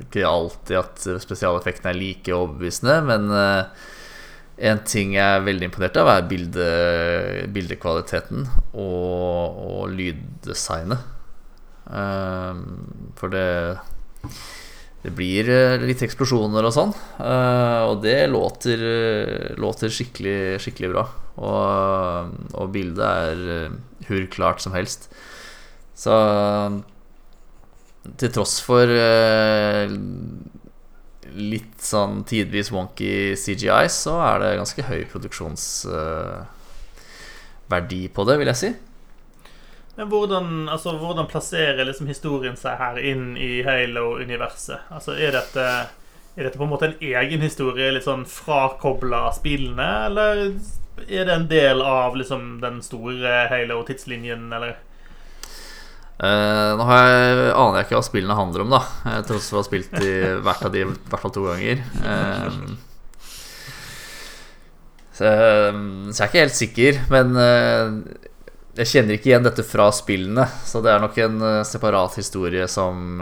[0.00, 3.88] ikke alltid at spesialeffektene er like overbevisende, men uh,
[4.60, 6.70] en ting jeg er veldig imponert av, er bilde,
[7.54, 11.06] bildekvaliteten og, og lyddesignet.
[11.90, 13.48] Um, for det
[15.00, 16.90] det blir eh, litt eksplosjoner og sånn.
[17.16, 18.82] Uh, og det låter,
[19.56, 21.04] låter skikkelig, skikkelig bra.
[21.40, 23.78] Og, og bildet er
[24.10, 25.08] hurklart som helst.
[26.00, 26.14] Så
[28.20, 29.90] til tross for uh,
[31.36, 38.52] litt sånn tidvis wonky CGI, så er det ganske høy produksjonsverdi uh, på det, vil
[38.52, 38.70] jeg si.
[39.98, 44.78] Men hvordan, altså, hvordan plasserer liksom historien seg her inn i Halo-universet?
[44.88, 45.64] Altså, er dette,
[46.36, 50.56] er dette på en måte en egen historie, litt sånn frakobla spillene, eller
[51.06, 54.78] er det en del av liksom den store Halo-tidslinjen, eller?
[56.20, 58.80] Uh, nå jeg, aner jeg ikke hva spillene handler om, da.
[59.14, 60.10] Jeg tror også jeg har spilt i
[60.44, 61.80] hvert av de i hvert fall to ganger.
[62.04, 62.50] Uh,
[65.16, 68.20] så, så, jeg er ikke helt sikker, men uh,
[68.76, 70.44] jeg kjenner ikke igjen dette fra spillene.
[70.68, 73.20] Så det er nok en separat historie som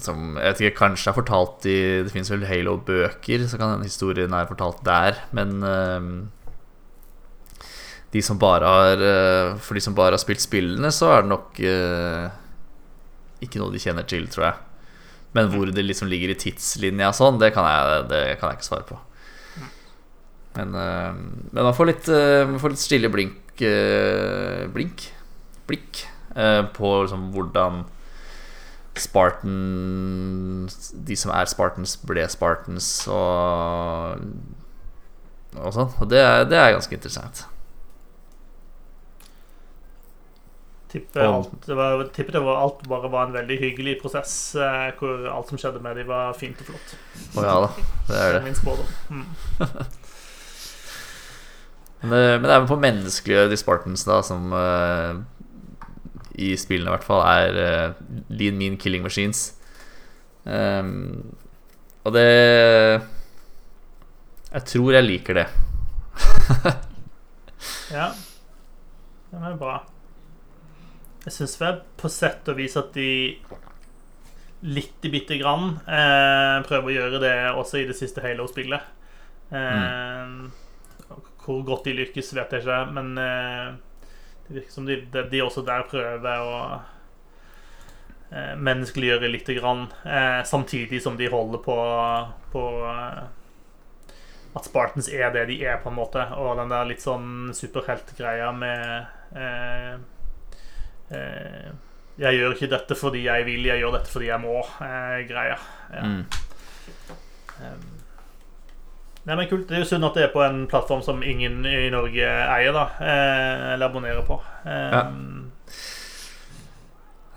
[0.00, 3.90] Som jeg vet ikke, kanskje er fortalt i Det fins vel Halo-bøker, så kan den
[3.90, 5.60] historien være fortalt der, men
[8.10, 11.30] de som bare har eh, For de som bare har spilt spillene, så er det
[11.30, 12.26] nok uh,
[13.40, 14.56] ikke noe de kjenner til, tror jeg.
[15.36, 18.66] Men hvor det liksom ligger i tidslinja sånn, det kan jeg, det kan jeg ikke
[18.66, 18.98] svare på.
[20.58, 21.14] Men, uh,
[21.52, 25.02] men man får litt, man, får litt stille blink Blink?
[25.68, 25.98] Blikk
[26.72, 27.82] på liksom hvordan
[28.96, 30.68] Spartan
[31.04, 34.24] De som er Spartans, ble Spartans og,
[35.60, 35.92] og sånn.
[36.00, 37.44] Og det er, det er ganske interessant.
[40.90, 44.88] Tipper alt, det var, tipper det var, alt bare var en veldig hyggelig prosess, eh,
[44.98, 46.94] hvor alt som skjedde med dem, var fint og flott.
[47.38, 47.68] Å ja da,
[48.08, 48.40] det er det.
[48.48, 48.88] Min spådom.
[49.06, 49.28] Mm.
[52.02, 55.22] men, eh, men, det er vel på menneskelige de Spartans, da, som uh,
[56.34, 58.02] i spillene i hvert fall er uh,
[58.34, 59.52] lean mean killing machines.
[60.42, 61.22] Um,
[62.02, 62.26] og det
[64.50, 65.46] Jeg tror jeg liker det.
[67.94, 68.10] ja.
[69.30, 69.78] Det er bra.
[71.26, 73.10] Jeg syns vel på sett og vis at de
[74.60, 78.88] lite bitte grann eh, prøver å gjøre det også i det siste Halo-spillet.
[79.50, 80.50] Eh, mm.
[81.40, 83.68] Hvor godt de lykkes, vet jeg ikke, men eh,
[84.46, 86.56] det virker som de, de, også der prøver å
[88.30, 91.78] eh, menneskeliggjøre lite grann, eh, samtidig som de holder på,
[92.52, 93.22] på eh,
[94.50, 98.52] at Spartans er det de er, på en måte, og den der litt sånn superheltgreia
[98.56, 99.98] med Eh,
[101.10, 104.58] jeg gjør ikke dette fordi jeg vil, jeg gjør dette fordi jeg må.
[104.84, 105.56] Eh, greia.
[105.94, 106.02] Ja.
[106.04, 106.24] Mm.
[109.28, 109.66] Nei, men kult.
[109.68, 112.72] Det er jo synd at det er på en plattform som ingen i Norge eier,
[112.76, 112.86] da.
[113.00, 114.40] Eh, eller abonnerer på.
[114.64, 115.04] Ja.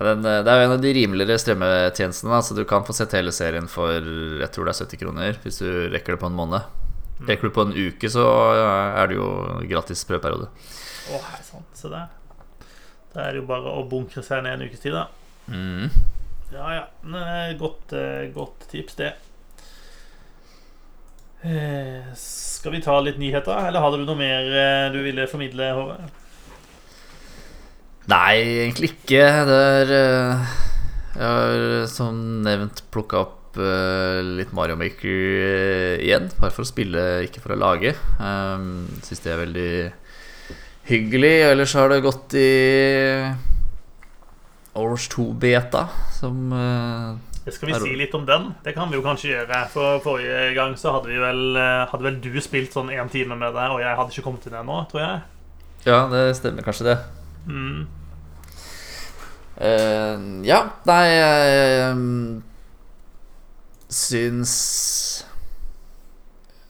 [0.04, 2.40] Den, det er jo en av de rimeligere strømmetjenestene.
[2.44, 5.62] Så du kan få sett hele serien for jeg tror det er 70 kroner hvis
[5.64, 6.66] du rekker det på en måned.
[7.22, 7.28] Mm.
[7.30, 8.26] Rekker du på en uke, så
[8.58, 9.30] er det jo
[9.70, 10.50] gratis prøveperiode.
[10.50, 11.72] Å, oh, sant.
[11.78, 12.12] Se der.
[13.14, 15.08] Da er det jo bare å bunkre seg ned en ukes tid, da.
[15.54, 15.92] Mm.
[16.54, 17.54] Ja, ja.
[17.60, 19.14] Godt, eh, godt tips, det.
[21.44, 25.72] Eh, skal vi ta litt nyheter, eller hadde du noe mer eh, du ville formidle,
[25.76, 26.20] Håvard?
[28.12, 28.36] Nei,
[28.66, 29.24] egentlig ikke.
[29.48, 36.32] Det er Jeg har som nevnt plukka opp eh, litt Mario Maker eh, igjen.
[36.40, 37.94] Bare for å spille, ikke for å lage.
[38.20, 39.74] Um, Syns det er veldig
[40.90, 41.34] hyggelig.
[41.52, 42.50] Ellers har det gått i
[44.74, 45.88] Overwatch 2-beta,
[46.20, 48.52] som eh, skal vi si litt om den.
[48.66, 49.60] Det kan vi jo kanskje gjøre.
[49.74, 53.38] For Forrige gang så hadde, vi vel, eh, hadde vel du spilt sånn én time
[53.38, 55.20] med det, og jeg hadde ikke kommet inn ennå, tror jeg.
[55.84, 56.98] Ja, det stemmer kanskje, det.
[57.46, 57.84] Mm.
[59.54, 62.40] Uh, ja, nei Jeg um,
[63.94, 64.54] syns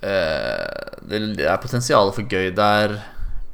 [0.03, 2.97] uh, det, det er potensial for gøy der,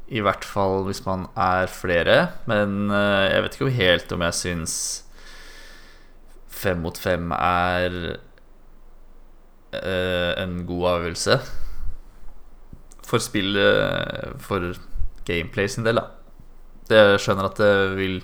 [0.09, 2.17] i hvert fall hvis man er flere.
[2.49, 4.75] Men eh, jeg vet ikke helt om jeg syns
[6.59, 7.97] fem mot fem er
[9.77, 11.39] eh, en god avgjørelse.
[13.09, 14.73] For spillet For
[15.25, 16.09] gameplay sin del, da.
[16.89, 18.15] Jeg skjønner at det vil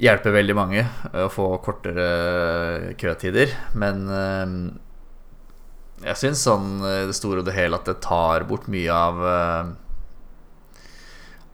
[0.00, 4.54] hjelpe veldig mange å få kortere køtider, men eh,
[6.08, 9.74] jeg syns sånn det store og det hele at det tar bort mye av eh,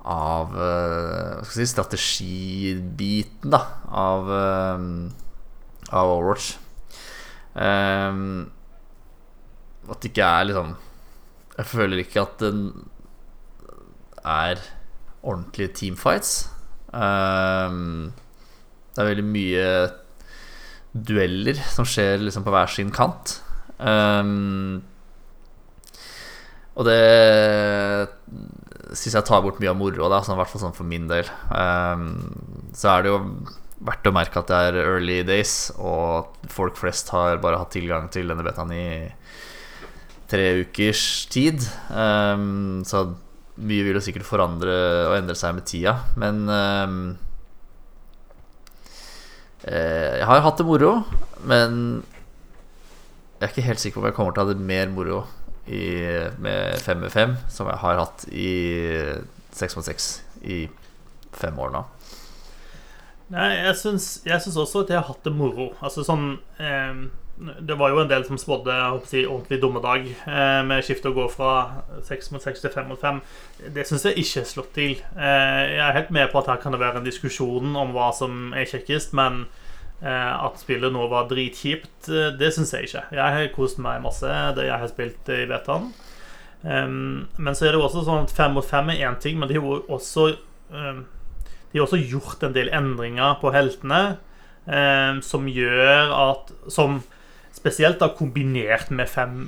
[0.06, 4.84] Av eh, hva skal jeg si, strategibiten, da, av, eh,
[5.90, 6.52] av Overwatch.
[7.56, 8.50] Um,
[9.88, 10.74] at det ikke er liksom
[11.56, 12.58] Jeg føler ikke at den
[14.20, 14.60] er
[15.22, 16.50] ordentlige teamfights.
[16.92, 18.12] Um,
[18.92, 19.70] det er veldig mye
[20.92, 23.38] dueller som skjer liksom på hver sin kant.
[23.78, 24.82] Um,
[26.76, 27.00] og det
[28.94, 31.28] syns jeg tar bort mye av moroa, sånn, i hvert fall sånn for min del.
[31.50, 32.08] Um,
[32.76, 33.20] så er det jo
[33.86, 37.74] verdt å merke at det er early days, og at folk flest har bare hatt
[37.74, 38.88] tilgang til denne betaen i
[40.30, 41.62] tre ukers tid.
[41.90, 43.08] Um, så
[43.56, 44.74] mye vil jo sikkert forandre
[45.08, 46.98] og endre seg med tida, men um,
[49.66, 51.00] Jeg har hatt det moro,
[51.42, 52.04] men
[53.40, 55.24] jeg er ikke helt sikker på om jeg kommer til å ha det mer moro
[55.66, 55.86] i,
[56.38, 58.52] med 5 med 5 som jeg har hatt i
[59.56, 60.08] 6 mot 6
[60.46, 60.64] i
[61.36, 61.84] fem år nå.
[63.34, 65.72] Nei, jeg syns, jeg syns også at jeg har hatt det moro.
[65.82, 67.00] Altså sånn eh,
[67.66, 68.76] Det var jo en del som spådde
[69.10, 71.56] si, ordentlig dommedag eh, med skiftet å gå fra
[72.06, 73.18] 6 mot 6 til 5 mot 5.
[73.74, 74.94] Det syns jeg ikke er slått til.
[75.18, 78.12] Eh, jeg er helt med på at her kan det være en diskusjon om hva
[78.14, 79.48] som er kjekkest, men
[80.04, 83.04] at spillet nå var dritkjipt, eh, det syns jeg ikke.
[83.16, 85.92] Jeg har kost meg masse det jeg har spilt i betaen.
[86.66, 89.46] Men så er det jo også sånn at 5 mot 5 er én ting, men
[89.46, 90.24] de har også
[91.76, 94.00] de har også gjort en del endringer på heltene
[94.64, 97.02] eh, som gjør at Som
[97.56, 99.46] spesielt da kombinert med fem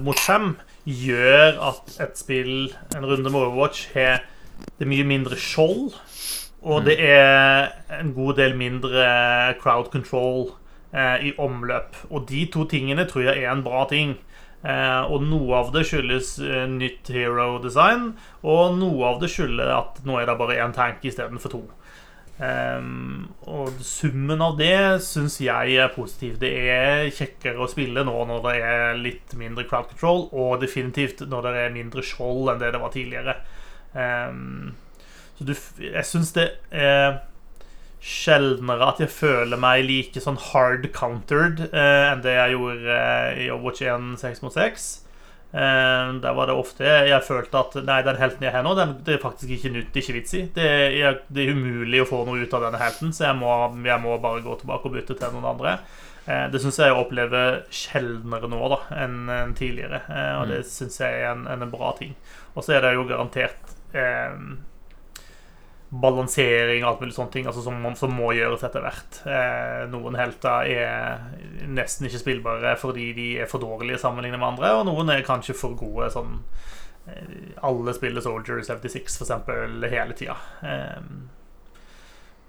[0.00, 0.54] mot fem
[0.88, 4.22] gjør at et spill, en runde med Overwatch, har
[4.80, 5.92] det mye mindre skjold.
[6.64, 9.04] Og det er en god del mindre
[9.60, 10.54] crowd control
[10.96, 11.98] eh, i omløp.
[12.10, 14.16] Og de to tingene tror jeg er en bra ting.
[14.64, 19.72] Eh, og noe av det skyldes eh, nytt hero design, og noe av det skyldes
[19.74, 21.64] at nå er det bare én tank istedenfor to.
[22.34, 26.40] Um, og summen av det syns jeg er positiv.
[26.40, 31.22] Det er kjekkere å spille nå når det er litt mindre crowd control, og definitivt
[31.28, 33.36] når det er mindre skjold enn det det var tidligere.
[33.92, 34.72] Um,
[35.38, 37.20] så du, jeg syns det er
[38.04, 43.38] sjeldnere at jeg føler meg like sånn hard countered eh, enn det jeg gjorde eh,
[43.46, 44.88] i Overwatch 1 6 mot 6.
[45.54, 48.92] Eh, der var det ofte jeg følte at Nei, den helten jeg har nå, den,
[49.06, 50.42] det er faktisk ikke nytt, ikke vits i.
[50.56, 50.66] Det,
[51.00, 53.54] er- det er umulig å få noe ut av denne helten, så jeg må,
[53.88, 55.78] jeg må bare gå tilbake og bytte til noen andre.
[56.28, 60.60] Eh, det syns jeg jeg opplever sjeldnere nå da enn enn tidligere, eh, og det
[60.68, 62.12] syns jeg er en, en bra ting.
[62.52, 64.36] Og så er det jo garantert eh,
[66.02, 69.20] balansering og alt mulig sånne ting altså som, som må gjøres etter hvert.
[69.30, 74.72] Eh, noen helter er nesten ikke spillbare fordi de er for dårlige sammenlignet med andre,
[74.78, 76.40] og noen er kanskje for gode sånn
[77.10, 80.36] eh, Alle spiller Soldier 76 for eksempel hele tida.
[80.66, 81.00] Eh,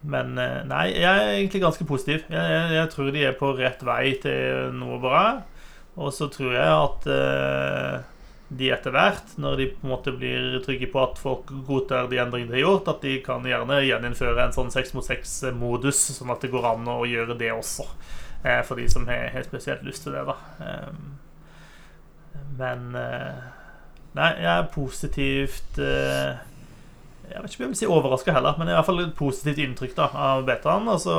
[0.06, 2.26] men eh, nei, jeg er egentlig ganske positiv.
[2.30, 5.26] Jeg, jeg, jeg tror de er på rett vei til noe bra.
[5.96, 8.04] Og så tror jeg at eh,
[8.56, 12.20] de etter hvert, når de på en måte blir trygge på at folk godtar de
[12.22, 16.32] endringene de har gjort, at de kan gjerne gjeninnføre en sånn seks mot seks-modus, sånn
[16.34, 17.88] at det går an å gjøre det også.
[18.45, 20.38] Eh, for de som har, har spesielt lyst til det, da.
[20.64, 23.45] Eh, men eh,
[24.16, 26.38] Nei, jeg er positivt eh,
[27.32, 29.62] Jeg vet ikke om jeg vil si overraska heller, men i hvert fall et positivt
[29.64, 30.90] inntrykk da, av betaen.
[30.92, 31.18] Og så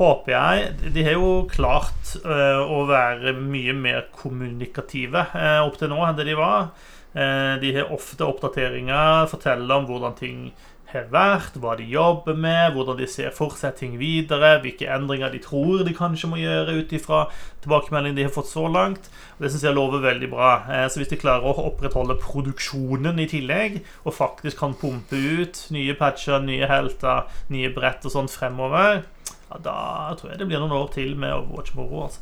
[0.00, 5.92] håper jeg De har jo klart eh, å være mye mer kommunikative eh, opp til
[5.92, 6.70] nå enn det de var.
[7.12, 10.50] Eh, de har ofte oppdateringer, forteller om hvordan ting
[10.92, 15.32] har vært, hva de jobber med, hvordan de ser for seg ting videre, hvilke endringer
[15.32, 17.24] de tror de kanskje må gjøre ut ifra
[17.64, 19.10] tilbakemeldingene de har fått så langt.
[19.36, 20.52] Og Det syns jeg lover veldig bra.
[20.68, 25.66] Eh, Så hvis de klarer å opprettholde produksjonen i tillegg, og faktisk kan pumpe ut
[25.70, 29.04] nye patcher, nye helter, nye brett og sånt fremover,
[29.50, 32.20] ja, da tror jeg det blir noen år til med Overwatch-moro, altså.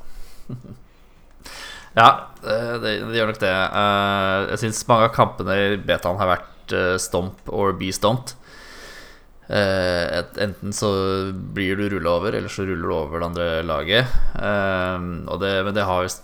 [1.96, 3.50] Ja, det, det, det gjør nok det.
[3.80, 8.36] Eh, jeg syns mange av kampene i betaen har vært eh, stomp or be stomped.
[9.48, 10.90] Eh, enten så
[11.32, 14.16] blir du rulla over, eller så ruller du over det andre laget.
[14.36, 15.06] Eh,
[15.40, 16.16] det, men det har jo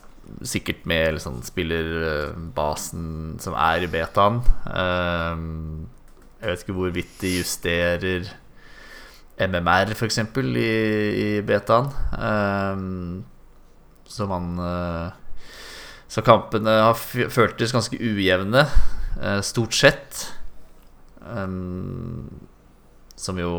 [0.45, 4.43] sikkert med liksom, spillerbasen som er i betaen.
[4.69, 5.45] Eh,
[6.43, 8.33] jeg vet ikke hvorvidt de justerer
[9.41, 10.71] MMR, f.eks., i,
[11.25, 11.89] i betaen.
[14.05, 14.53] Så man
[16.07, 18.67] Så kampene har føltes ganske ujevne,
[19.43, 20.21] stort sett.
[21.25, 22.29] Um,
[23.25, 23.53] som jo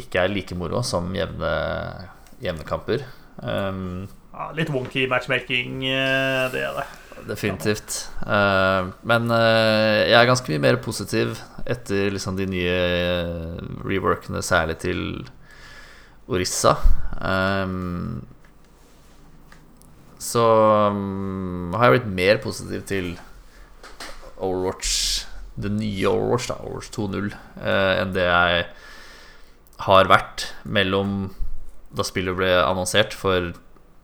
[0.00, 1.50] ikke er like moro som jevne,
[2.42, 3.06] jevne kamper.
[3.42, 6.86] Um, Ja, litt wonky matchmaking, eh, det er det.
[7.28, 8.08] definitivt.
[8.22, 11.34] Uh, men uh, jeg er ganske mye mer positiv
[11.68, 12.76] etter liksom de nye
[13.84, 15.02] reworkene, særlig til
[16.30, 16.76] Orissa.
[17.20, 18.22] Um,
[20.20, 20.46] så
[20.94, 23.12] um, har jeg blitt mer positiv til
[24.40, 24.94] Overwatch,
[25.62, 27.32] det nye Overwatch, da, Overwatch 2.0,
[27.62, 28.64] eh, enn det jeg
[29.86, 31.30] har vært mellom
[31.96, 33.52] da spillet ble annonsert for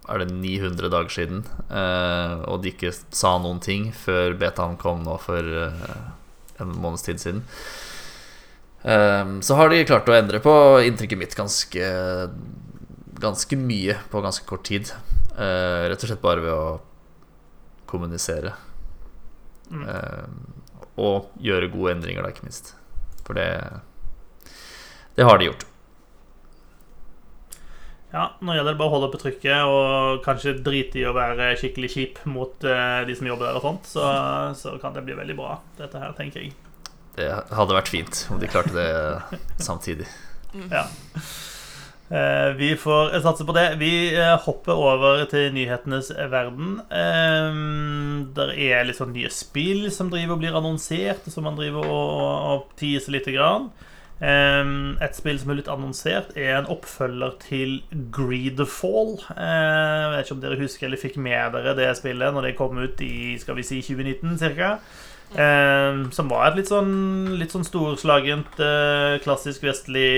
[0.06, 5.02] er det 900 dager siden, eh, og de ikke sa noen ting før betaen kom
[5.06, 5.96] nå for eh,
[6.62, 7.44] en måneds tid siden.
[8.86, 10.52] Så har de klart å endre på
[10.86, 11.86] inntrykket mitt ganske
[13.18, 14.92] Ganske mye på ganske kort tid.
[15.34, 16.76] Rett og slett bare ved å
[17.90, 18.52] kommunisere.
[19.72, 19.82] Mm.
[20.96, 22.74] Og gjøre gode endringer, da, ikke minst.
[23.26, 23.48] For det
[25.16, 25.64] Det har de gjort.
[28.12, 31.50] Ja, nå gjelder det bare å holde oppe trykket og kanskje drite i å være
[31.60, 34.04] skikkelig kjip mot uh, de som jobber der og sånt, så,
[34.56, 36.54] så kan det bli veldig bra, dette her, tenker jeg.
[37.16, 40.08] Det hadde vært fint om de klarte det samtidig.
[40.72, 40.86] Ja.
[42.06, 43.66] Eh, vi får satse på det.
[43.80, 46.78] Vi eh, hopper over til nyhetenes verden.
[46.86, 47.58] Eh,
[48.36, 52.14] der er litt sånn nye spill som driver og blir annonsert, som man driver og,
[52.52, 53.70] og teaser lite grann.
[54.16, 57.74] Et spill som er litt annonsert, er en oppfølger til
[58.14, 59.18] Greedfall.
[59.28, 62.80] Jeg vet ikke om dere husker eller fikk med dere det spillet når det kom
[62.80, 64.70] ut i skal vi si 2019 ca.
[65.34, 66.92] som var et litt sånn,
[67.40, 70.12] litt sånn storslagent, eh, klassisk vestlig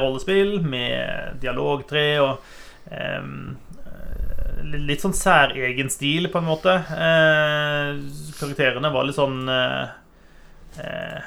[0.00, 2.48] rollespill med dialogtre og
[2.90, 3.28] eh,
[4.64, 6.72] Litt sånn særegen stil, på en måte.
[6.72, 7.98] Eh,
[8.38, 9.92] karakterene var litt sånn eh,
[10.80, 11.26] eh,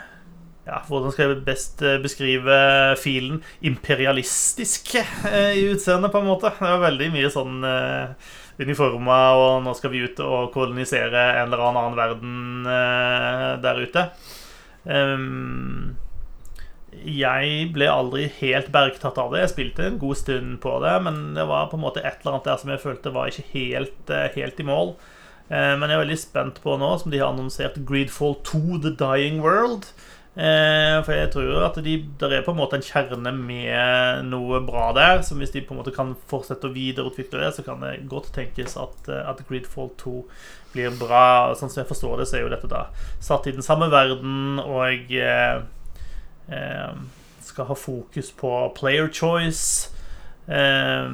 [0.67, 2.57] ja, Hvordan skal jeg best eh, beskrive
[2.99, 3.39] filen?
[3.69, 6.51] Imperialistisk eh, i utseendet, på en måte.
[6.57, 11.51] Det var veldig mye sånn eh, uniformer, og nå skal vi ut og kolonisere en
[11.51, 14.05] eller annen verden eh, der ute.
[14.87, 15.97] Um,
[16.97, 19.43] jeg ble aldri helt bergtatt av det.
[19.43, 22.37] Jeg spilte en god stund på det, men det var på en måte et eller
[22.37, 24.95] annet der som jeg følte var ikke helt, eh, helt i mål.
[25.49, 28.93] Eh, Men jeg er veldig spent på nå, som de har annonsert, Greedfall 2 The
[28.97, 29.91] Dying World.
[30.37, 34.59] Eh, For jeg tror at de, der er på en måte en kjerne med noe
[34.67, 35.23] bra der.
[35.25, 38.29] Så hvis de på en måte kan fortsette å videreutvikle det, så kan det godt
[38.35, 40.15] tenkes at, eh, at Gridfall 2
[40.75, 41.55] blir bra.
[41.57, 42.85] Sånn som jeg forstår det, så er jo dette da
[43.23, 45.61] satt i den samme verden og eh,
[46.53, 46.97] eh,
[47.41, 49.89] skal ha fokus på player choice.
[50.45, 51.09] Eh,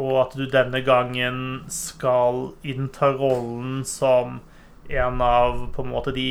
[0.00, 4.38] og at du denne gangen skal innta rollen som
[4.90, 6.26] en av på en måte de,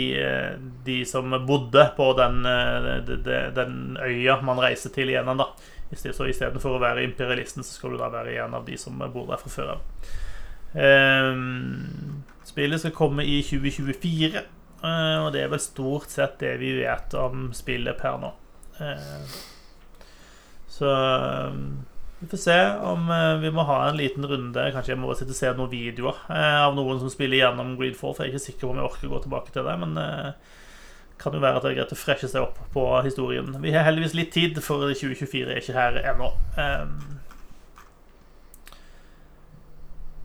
[0.85, 5.37] de som bodde på den, eh, de- de- den øya man reiser til igjen.
[5.37, 5.45] da.
[5.95, 9.25] Så istedenfor å være imperialisten, så skal du da være en av de som bor
[9.27, 9.79] der fra før av.
[10.75, 14.43] Ehm, spillet skal komme i 2024,
[14.83, 18.31] eh, og det er vel stort sett det vi vet om spillet per nå.
[18.79, 19.33] Eh,
[20.69, 21.53] så eh,
[22.19, 24.65] vi får se om eh, vi må ha en liten runde.
[24.75, 28.15] Kanskje jeg må sitte og se noen videoer eh, av noen som spiller gjennom Greenfall.
[28.15, 29.77] For jeg er ikke sikker på om jeg orker å gå tilbake til det.
[29.83, 30.09] Men det
[31.19, 33.55] kan jo være at det er greit å freshe seg opp på historien.
[33.63, 36.29] Vi har heldigvis litt tid, for 2024 er ikke her ennå.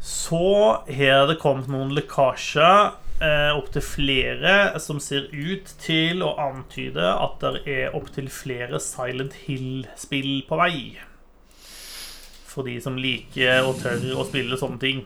[0.04, 0.44] Så
[0.84, 2.92] har det kommet noen lekkasjer
[3.24, 9.38] eh, opptil flere som ser ut til å antyde at det er opptil flere Silent
[9.46, 10.78] Hill-spill på vei.
[12.54, 15.00] For de som liker og tør å spille sånne ting.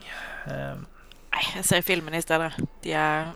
[0.49, 0.77] Eh,
[1.33, 2.51] Nei, jeg ser filmene i stedet.
[2.83, 3.31] De er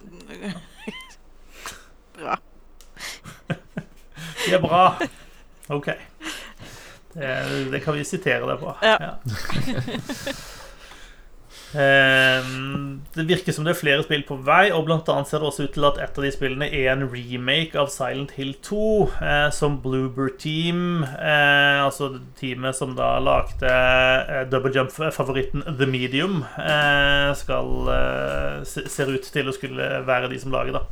[2.18, 2.38] bra.
[4.44, 4.84] De er bra.
[5.74, 5.90] OK.
[7.14, 7.30] Det,
[7.74, 8.74] det kan vi sitere deg på.
[8.86, 8.98] Ja.
[8.98, 9.18] Ehm,
[11.74, 15.68] det virker som det er flere spill på vei, og blant annet ser det også
[15.68, 18.86] ut til at et av de spillene er en remake av Silent Hill 2,
[19.18, 26.44] eh, som Bloober Team, eh, altså teamet som da lagde eh, Double Jump-favoritten The Medium,
[27.38, 27.90] skal
[28.68, 30.84] ser ut til å skulle være de som lager, da.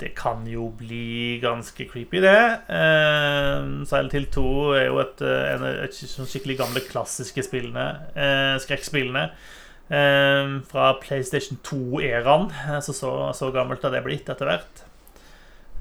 [0.00, 2.38] Det kan jo bli ganske creepy, det.
[2.68, 7.84] Uh, Silent Hill 2 er jo et, eh, en, et, sånn skikkelig gamle, klassiske spillene.
[8.16, 9.28] eh, skrekkspillene.
[9.90, 12.50] eh, fra PlayStation 2-æraen.
[12.74, 14.82] Eh, Så, så så gammelt har det blitt etter hvert.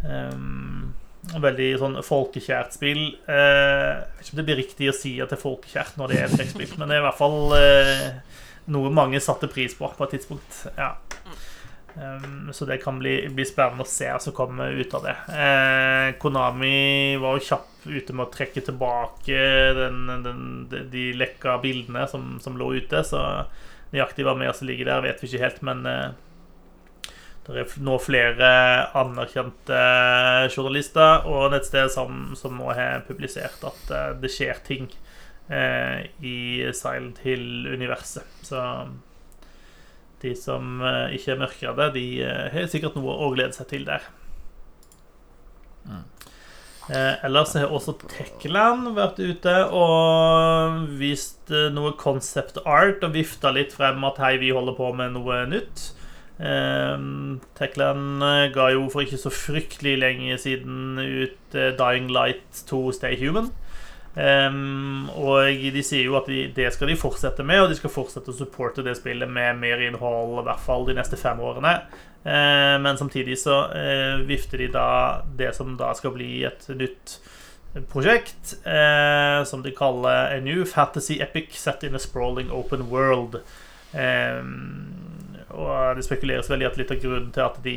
[0.04, 0.94] Um,
[1.40, 3.04] veldig sånn folkekjært spill.
[3.32, 6.12] Eh, jeg vet ikke om det blir riktig å si at det er folkekjært når
[6.12, 8.10] det er et skrekkspill, men det er i hvert fall eh,
[8.76, 10.66] noe mange satte pris på på et tidspunkt.
[10.78, 10.94] Ja.
[11.94, 15.14] Um, så det kan bli, bli spennende å se hva som kommer ut av det.
[15.30, 19.44] Eh, Konami var jo kjapp ute med å trekke tilbake
[19.78, 23.22] den, den, de, de lekka bildene som, som lå ute, så
[23.94, 26.14] nøyaktig hva mer som ligger der, vet vi ikke helt, men eh,
[27.44, 28.50] det er nå flere
[28.96, 29.80] anerkjente
[30.48, 34.88] journalister og nettsteder som, som nå har publisert at eh, det skjer ting
[35.52, 36.38] eh, i
[36.74, 38.40] Silent Hill-universet.
[38.48, 38.64] Så
[40.24, 43.88] de som eh, ikke er mørkredde, de eh, har sikkert noe å glede seg til
[43.88, 44.08] der.
[46.92, 53.54] Eh, ellers har også Techland vært ute og vist eh, noe concept art og vifta
[53.56, 55.86] litt frem at hei, vi holder på med noe nytt.
[56.44, 57.06] Eh,
[57.56, 63.54] Techland ga jo for ikke så fryktelig lenge siden ut Dying Light 2 Stay Human.
[64.14, 67.94] Ehm, og de sier jo at de, det skal de fortsette med, og de skal
[67.94, 71.78] fortsette å supporte det spillet med mer innhold, i hvert fall de neste fem årene.
[72.24, 77.18] Uh, men samtidig så uh, vifter de da det som da skal bli et nytt
[77.92, 83.42] prosjekt, uh, som de kaller A New Fantasy Epic Set in a Sprawling Open World.
[83.92, 84.94] Um,
[85.54, 87.76] og det spekuleres veldig at litt av grunnen til at de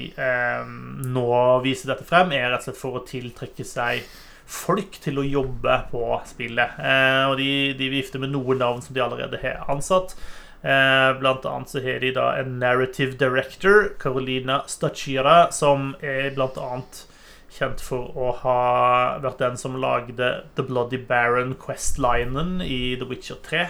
[1.13, 1.27] nå
[1.61, 4.07] viser dette frem, er rett og slett for å tiltrekke seg
[4.47, 6.79] folk til å jobbe på spillet.
[6.79, 10.15] Eh, og de, de vifter med noen navn som de allerede har ansatt.
[10.63, 16.59] Eh, blant annet så har de da en narrative director, Carolina Stachira, som er blant
[16.63, 17.05] annet
[17.57, 18.61] kjent for å ha
[19.25, 23.67] vært den som lagde The Bloody Baron Quest-linen i The Witcher 3.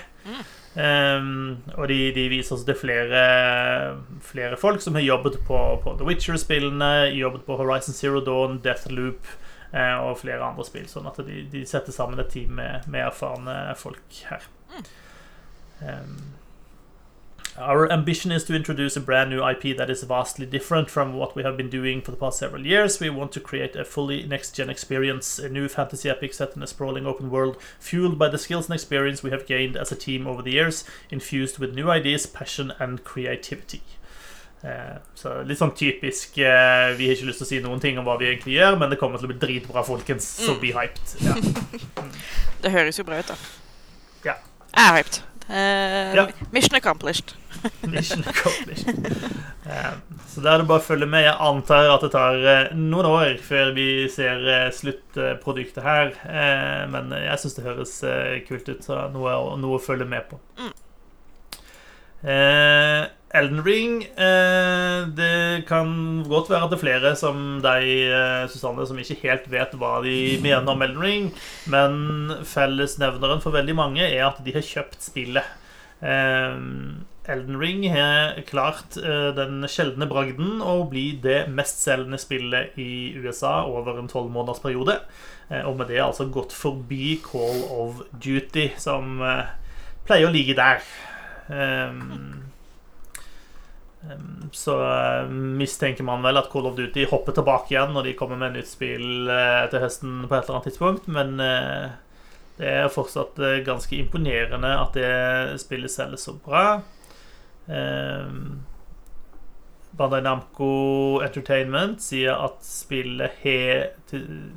[0.76, 3.20] Um, og de, de viser oss det flere,
[4.20, 9.30] flere folk som har jobbet på, på The Witcher-spillene, jobbet på Horizon Zero Dawn, Deathloop
[9.76, 10.88] og flere andre spill.
[10.90, 14.48] Sånn at de, de setter sammen et team med, med erfarne folk her.
[15.82, 16.36] Um,
[17.58, 21.34] Our ambition is to introduce a brand new IP that is vastly different from what
[21.34, 23.00] we have been doing for the past several years.
[23.00, 26.62] We want to create a fully next gen experience, a new fantasy epic set in
[26.62, 29.96] a sprawling open world, fueled by the skills and experience we have gained as a
[29.96, 33.80] team over the years, infused with new ideas, passion and creativity.
[34.64, 37.98] Eh, så litt sånn typisk eh, Vi har ikke lyst til å si noen ting
[38.00, 40.26] om hva vi egentlig gjør, men det kommer til å bli dritbra, folkens.
[40.46, 41.16] Så be hyped.
[41.22, 41.36] Ja.
[42.64, 43.36] Det høres jo bra ut, da.
[44.24, 44.38] Ja.
[44.72, 45.18] Jeg er hyped.
[45.46, 46.24] Uh, Ja.
[46.50, 47.36] Mission accomplished.
[47.92, 48.96] Mission accomplished.
[49.62, 49.92] Uh,
[50.32, 51.22] Så da er det bare å følge med.
[51.28, 54.42] Jeg antar at det tar uh, noen år før vi ser
[54.74, 56.10] sluttproduktet her.
[56.26, 57.94] Eh, Men jeg syns det høres
[58.48, 60.40] kult ut, så noe, noe å følge med på.
[60.58, 60.74] Mm.
[63.36, 65.90] Elden Ring eh, Det kan
[66.28, 69.98] godt være at det er flere som deg, eh, Susanne, som ikke helt vet hva
[70.04, 71.28] de mener om Elden Ring,
[71.72, 75.54] men fellesnevneren for veldig mange er at de har kjøpt spillet.
[76.00, 76.56] Eh,
[77.26, 83.64] Elden Ring har klart eh, den sjeldne bragden å bli det mestselgende spillet i USA
[83.66, 85.00] over en tolvmånedersperiode.
[85.50, 89.50] Eh, og med det altså gått forbi Call of Duty, som eh,
[90.06, 90.86] pleier å ligge der.
[91.46, 92.46] Um,
[94.52, 98.38] så eh, mistenker man vel at Call of Duty hopper tilbake igjen når de kommer
[98.40, 101.96] med nytt spill eh, til høsten på et eller annet tidspunkt, men eh,
[102.56, 103.36] det er fortsatt
[103.66, 106.62] ganske imponerende at det spillet selger så bra.
[107.66, 108.62] Um,
[109.98, 110.70] Bandai Namco
[111.26, 113.90] Entertainment sier at spillet har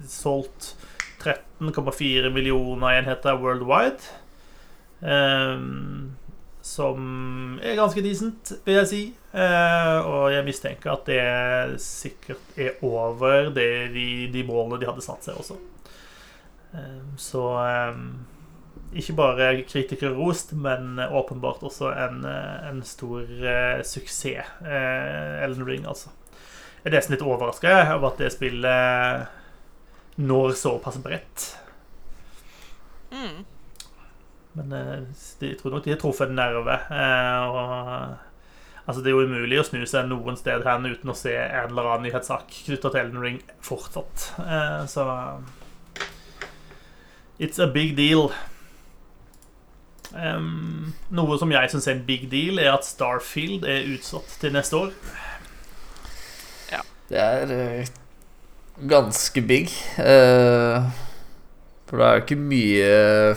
[0.08, 0.78] solgt
[1.20, 4.08] 13,4 millioner enheter worldwide.
[5.04, 6.16] Um,
[6.70, 9.02] som er ganske decent, vil jeg si.
[9.34, 13.70] Eh, og jeg mistenker at det sikkert er over de,
[14.34, 15.58] de målene de hadde satt seg også.
[16.70, 17.44] Um, så
[17.90, 18.04] um,
[18.94, 24.54] ikke bare kritikerrost, men åpenbart også en, eh, en stor eh, suksess.
[24.66, 26.14] Ellen Ring, altså.
[26.80, 31.50] Jeg er nesten litt overraska over at det spillet når såpass bredt.
[33.10, 33.42] Mm.
[34.58, 34.98] Men eh,
[35.46, 36.76] jeg tror nok de har truffet en nerve.
[36.90, 38.18] Eh, og,
[38.86, 41.70] altså, det er jo umulig å snu seg noen sted hen uten å se en
[41.70, 44.32] eller annen nyhetssak knytta til Elden Ring fortsatt.
[44.44, 45.08] Eh, så
[47.40, 48.34] It's a big deal.
[50.12, 54.52] Um, noe som jeg syns er en big deal, er at Starfield er utsatt til
[54.56, 54.90] neste år.
[56.74, 56.82] Ja.
[57.08, 57.92] Det er uh,
[58.90, 59.70] ganske big.
[59.98, 60.90] eh,
[61.90, 62.90] for det er jo ikke mye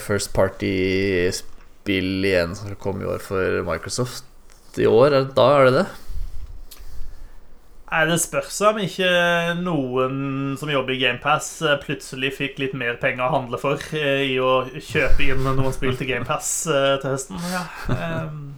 [0.03, 5.16] First Party-spill igjen som skal komme i år for Microsoft i år.
[5.16, 5.86] Er Da er det det?
[7.92, 9.09] Nei, Det spørs om ikke
[9.61, 11.48] noen som jobber i GamePass,
[11.84, 15.96] plutselig fikk litt mer penger å handle for eh, i å kjøpe inn noen spill
[15.96, 17.40] til GamePass til høsten.
[17.53, 17.66] Ja.
[17.88, 18.55] Um.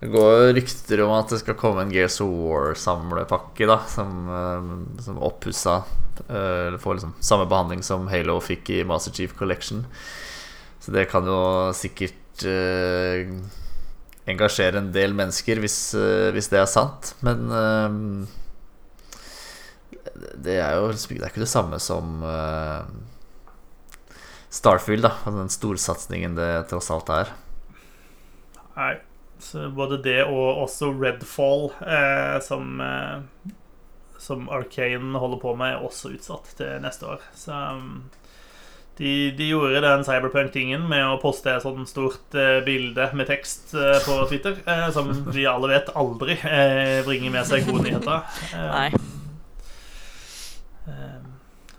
[0.00, 5.02] Det går rykter om at det skal komme en Gears of War-samlepakke, da, som, eh,
[5.04, 5.82] som oppussa
[6.28, 9.84] Eller får liksom samme behandling som Halo fikk i Master Chief Collection.
[10.80, 11.40] Så det kan jo
[11.76, 13.28] sikkert eh,
[14.30, 17.14] engasjere en del mennesker, hvis, eh, hvis det er sant.
[17.26, 17.50] Men
[20.40, 22.24] det er jo liksom, det er ikke det samme som
[24.50, 25.14] Starfield, da.
[25.28, 27.30] og Den storsatsingen det tross alt er.
[28.76, 28.96] Nei.
[29.40, 31.70] Så både det og også Redfall,
[32.44, 32.80] som,
[34.20, 37.22] som Arcane holder på med, er også utsatt til neste år.
[37.36, 38.02] Så um,
[39.00, 43.72] de, de gjorde den cyberpunk-tingen med å poste et sånt stort eh, bilde med tekst
[43.72, 46.36] eh, på Twitter, eh, som vi alle vet aldri
[47.06, 48.28] bringer med seg gode nyheter.
[48.76, 48.90] Nei.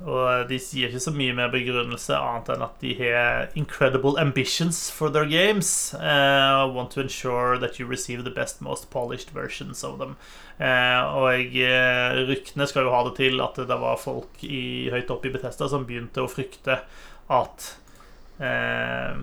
[0.02, 4.90] Og de sier ikke så mye mer begrunnelse annet enn at de har incredible ambitions
[4.90, 5.94] for their games.
[5.94, 10.18] Uh, want to ensure that you receive the best, most polished versions of them.
[10.62, 15.14] Uh, og eh, ryktene skal jo ha det til at det var folk i, høyt
[15.14, 16.82] oppe i Bethesda som begynte å frykte
[17.32, 17.72] at
[18.42, 19.22] uh,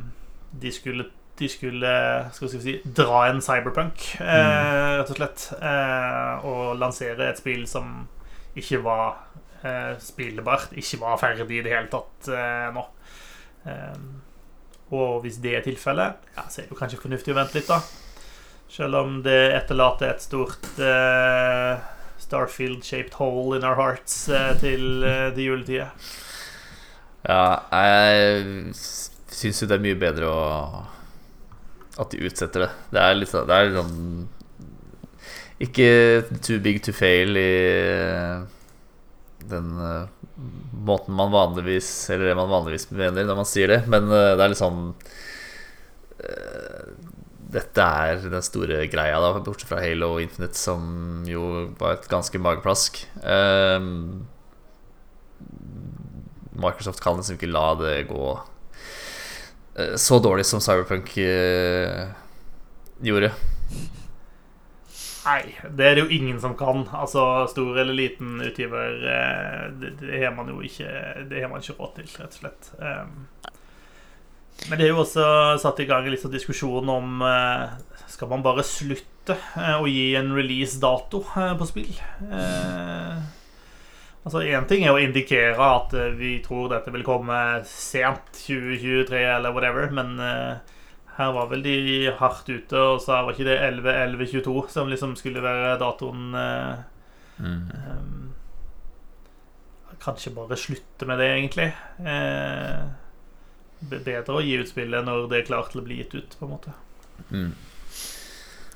[0.58, 1.90] de skulle de skulle
[2.34, 5.44] skal vi si, dra en cyberpunk, eh, rett og slett.
[5.62, 8.08] Eh, og lansere et spill som
[8.58, 9.20] ikke var
[10.02, 12.84] spillbart, ikke var ferdig i det hele tatt eh, nå.
[13.66, 14.02] Eh,
[14.94, 17.68] og hvis det er tilfellet, ja, så er det jo kanskje fornuftig å vente litt,
[17.68, 17.82] da.
[18.72, 21.80] Selv om det etterlater et stort eh,
[22.20, 25.90] Starfield-shaped hole in our hearts eh, til, eh, til juletida.
[27.28, 30.42] Ja, jeg syns jo det er mye bedre å
[31.98, 32.68] At de utsetter det.
[32.94, 33.96] Det er litt sånn sånn
[35.66, 35.88] Ikke
[36.38, 37.50] too big to fail i
[39.50, 40.08] den eh,
[40.72, 44.46] måten man vanligvis Eller det man vanligvis mener når man sier det, men eh, det
[44.46, 44.56] er
[46.18, 46.88] eh,
[47.48, 52.08] Dette er den store greia, da, bortsett fra Halo og Infinite, som jo var et
[52.10, 53.00] ganske mageplask.
[53.24, 54.26] Um,
[56.52, 62.12] Microsoft kan liksom ikke la det gå uh, så dårlig som Cyberpunk uh,
[63.00, 63.32] gjorde.
[65.24, 65.42] Nei,
[65.74, 66.84] det er det jo ingen som kan.
[66.94, 70.88] Altså Stor eller liten utgiver, eh, det, det har man jo ikke
[71.30, 72.70] Det har man ikke råd til, rett og slett.
[72.78, 73.26] Um,
[74.68, 75.24] men det er jo også
[75.62, 77.76] satt i gang en litt sånn diskusjon om eh,
[78.10, 81.92] Skal man bare slutte eh, å gi en release-dato på spill?
[84.26, 87.36] Altså Én ting er å indikere at vi tror dette vil komme
[87.70, 90.18] sent 2023 eller whatever, men
[91.18, 91.74] her var vel de
[92.20, 96.74] hardt ute og sa var ikke det 11-11-22 som liksom skulle være datoen eh,
[97.42, 98.28] um,
[99.98, 101.72] Kanskje bare slutte med det, egentlig.
[102.06, 102.84] Eh,
[103.90, 106.46] bedre å gi ut spillet når det er klart til å bli gitt ut, på
[106.46, 106.74] en måte.
[107.34, 107.50] Mm.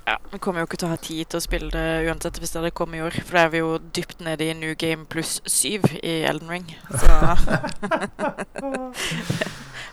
[0.09, 2.51] Ja, Vi kommer jo ikke til å ha tid til å spille det uansett hvis
[2.51, 3.14] det hadde kommet i år.
[3.22, 6.66] For da er vi jo dypt nede i New Game pluss 7 i Elden Ring.
[6.90, 7.07] Så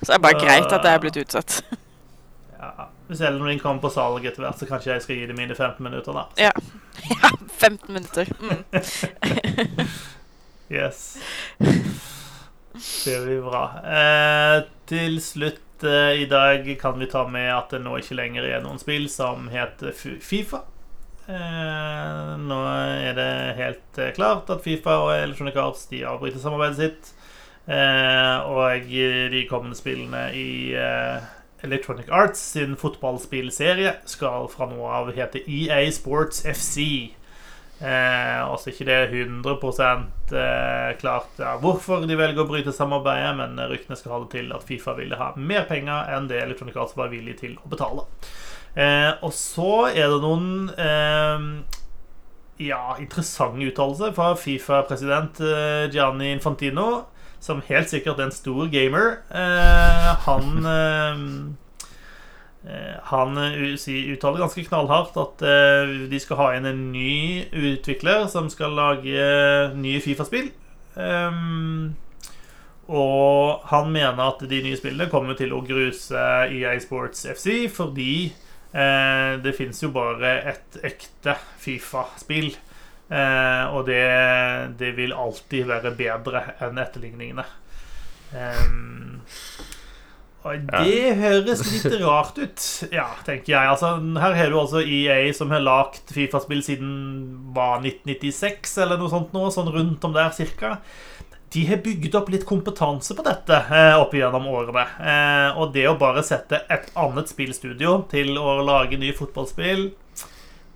[0.02, 1.62] Så det er bare greit at det er blitt utsatt.
[3.10, 5.56] Hvis Elden Ring kommer på salg etter hvert, så kanskje jeg skal gi det mine
[5.56, 6.28] 15 minutter, da.
[6.50, 6.54] Ja.
[7.24, 8.32] ja 15 minutter.
[8.40, 9.88] Mm.
[10.70, 11.18] Yes.
[13.06, 13.64] Det blir bra.
[13.82, 18.46] Eh, til slutt eh, i dag kan vi ta med at det nå ikke lenger
[18.46, 20.62] er noen spill som heter Fifa.
[21.26, 26.80] Eh, nå er det helt eh, klart at Fifa og Electronic Arts de avbryter samarbeidet
[26.84, 27.12] sitt.
[27.70, 28.94] Eh, og
[29.34, 31.28] de kommende spillene i eh,
[31.66, 36.86] Electronic Arts sin fotballspillserie skal fra nå av hete EA Sports FC.
[37.80, 39.54] Eh, også ikke det 100
[40.36, 44.66] eh, klart ja, hvorfor de velger å bryte samarbeidet, men ryktene skal det til at
[44.68, 48.08] Fifa ville ha mer penger enn det Electronic Arts var villig til å betale.
[48.76, 51.48] Eh, og så er det noen eh,
[52.68, 56.90] ja, interessante uttalelser fra Fifa-president eh, Gianni Infantino,
[57.40, 59.20] som helt sikkert er en stor gamer.
[59.32, 61.24] Eh, han eh,
[62.70, 65.40] eh han uttaler ganske knallhardt at
[66.12, 69.24] de skal ha inn en ny utvikler som skal lage
[69.80, 70.52] nye Fifa-spill.
[72.90, 78.34] Og han mener at de nye spillene kommer til å gruse EA Sports FC fordi
[78.70, 82.52] det fins jo bare et ekte Fifa-spill.
[83.10, 84.06] Eh, og det,
[84.78, 87.46] det, vil alltid være bedre enn etterligningene.
[88.30, 89.22] Um,
[90.46, 93.72] og det høres litt rart ut, ja, tenker jeg.
[93.74, 96.92] Altså, her har du altså EA som har lagd Fifa-spill siden
[97.56, 100.78] var 1996, eller noe sånt nå, sånn rundt om der cirka
[101.54, 104.84] de har bygd opp litt kompetanse på dette eh, opp gjennom årene.
[105.02, 109.88] Eh, og det å bare sette et annet spillstudio til å lage nye fotballspill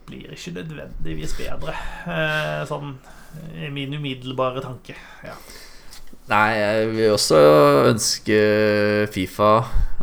[0.08, 1.76] blir ikke nødvendigvis bedre.
[2.08, 2.96] Eh, sånn
[3.58, 4.96] i min umiddelbare tanke.
[5.26, 5.36] Ja.
[6.30, 7.40] Nei, jeg vil også
[7.90, 8.38] ønske
[9.12, 9.56] Fifa,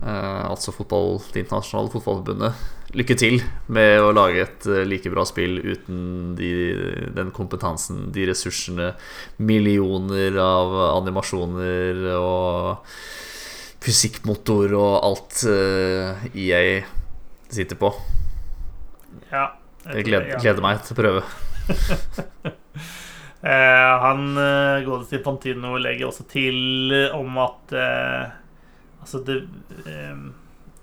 [0.03, 2.67] eh, altså fotball, det internasjonale fotballforbundet,
[2.99, 3.39] lykke til
[3.71, 6.51] med å lage et eh, like bra spill uten de,
[7.17, 8.93] den kompetansen, de ressursene,
[9.39, 12.85] millioner av animasjoner og
[13.81, 15.45] fysikkmotor og alt
[16.37, 16.83] EA
[17.49, 17.95] sitter på.
[19.31, 19.60] Ja.
[19.95, 21.25] Jeg gleder, gleder meg til å prøve.
[23.51, 28.37] eh, han uh, godeste Infantino legger også til om at eh,
[29.01, 29.37] Altså, det
[29.89, 30.17] eh,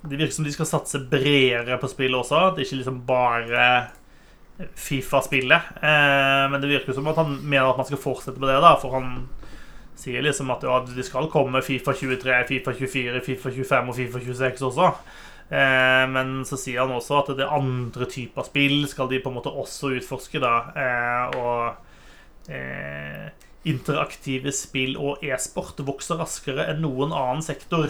[0.10, 2.52] det virker som de skal satse bredere på spillet også.
[2.56, 3.64] Det er ikke liksom bare
[4.58, 5.74] Fifa-spillet.
[5.82, 8.62] Eh, men det virker som at han mener at man skal fortsette med det.
[8.64, 9.28] da For han
[9.98, 14.24] sier liksom at ja, de skal komme Fifa 23, Fifa 24, Fifa 25 og Fifa
[14.24, 14.92] 26 også.
[15.48, 19.32] Eh, men så sier han også at det er andre typer spill skal de på
[19.32, 20.42] en måte også utforske.
[20.44, 23.30] da eh, Og eh,
[23.68, 27.90] interaktive spill og e-sport vokser raskere enn noen annen sektor,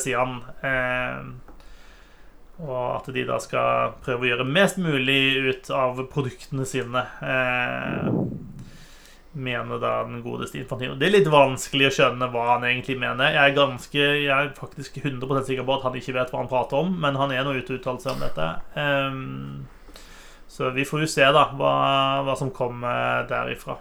[0.00, 0.38] sier han.
[2.62, 5.18] Og at de da skal prøve å gjøre mest mulig
[5.50, 7.04] ut av produktene sine.
[9.32, 10.94] Mener da den godeste Infantino.
[11.00, 13.32] Det er litt vanskelig å skjønne hva han egentlig mener.
[13.32, 16.50] Jeg er, ganske, jeg er faktisk 100% sikker på at han ikke vet hva han
[16.50, 18.48] prater om, men han er nå ute og uttalt seg om dette.
[18.76, 20.02] Um,
[20.52, 21.72] så vi får jo se da hva,
[22.26, 23.78] hva som kommer derifra.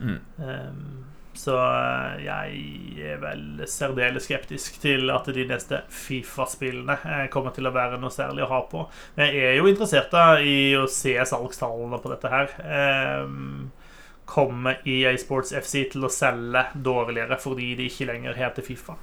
[0.00, 0.20] Mm.
[0.40, 1.03] Um,
[1.34, 7.66] så eh, jeg er vel særdeles skeptisk til at de neste Fifa-spillene eh, kommer til
[7.68, 8.84] å være noe særlig å ha på.
[9.18, 12.54] Men jeg er jo interessert da i å se salgstallene på dette her.
[13.24, 13.72] Um,
[14.30, 18.96] kommer EA Sports FC til å selge dårligere fordi de ikke lenger heter Fifa?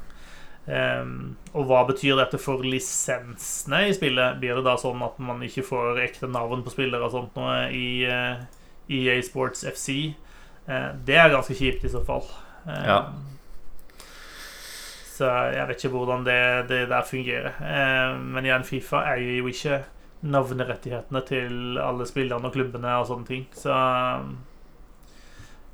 [0.66, 4.40] Um, og hva betyr dette for lisensene i spillet?
[4.42, 7.64] Blir det da sånn at man ikke får ekte navn på spillere og sånt noe
[7.76, 8.44] i uh,
[8.90, 10.14] EA Sports FC?
[10.72, 12.24] Eh, det er ganske kjipt i så fall.
[12.68, 13.00] Eh, ja.
[15.12, 17.58] Så jeg vet ikke hvordan det, det der fungerer.
[17.60, 19.82] Eh, men igjen, Fifa eier jo ikke
[20.22, 23.44] navnerettighetene til alle spillerne og klubbene og sånne ting.
[23.58, 23.74] Så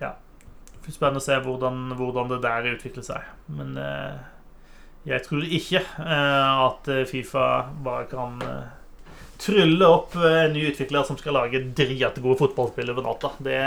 [0.02, 0.14] ja.
[0.88, 3.28] Spennende å se hvordan, hvordan det der utvikler seg.
[3.52, 3.76] Men
[5.08, 7.48] jeg tror ikke at Fifa
[7.84, 8.40] bare kan
[9.44, 13.34] trylle opp en ny utvikler som skal lage dritgode fotballspill over natta.
[13.44, 13.60] Det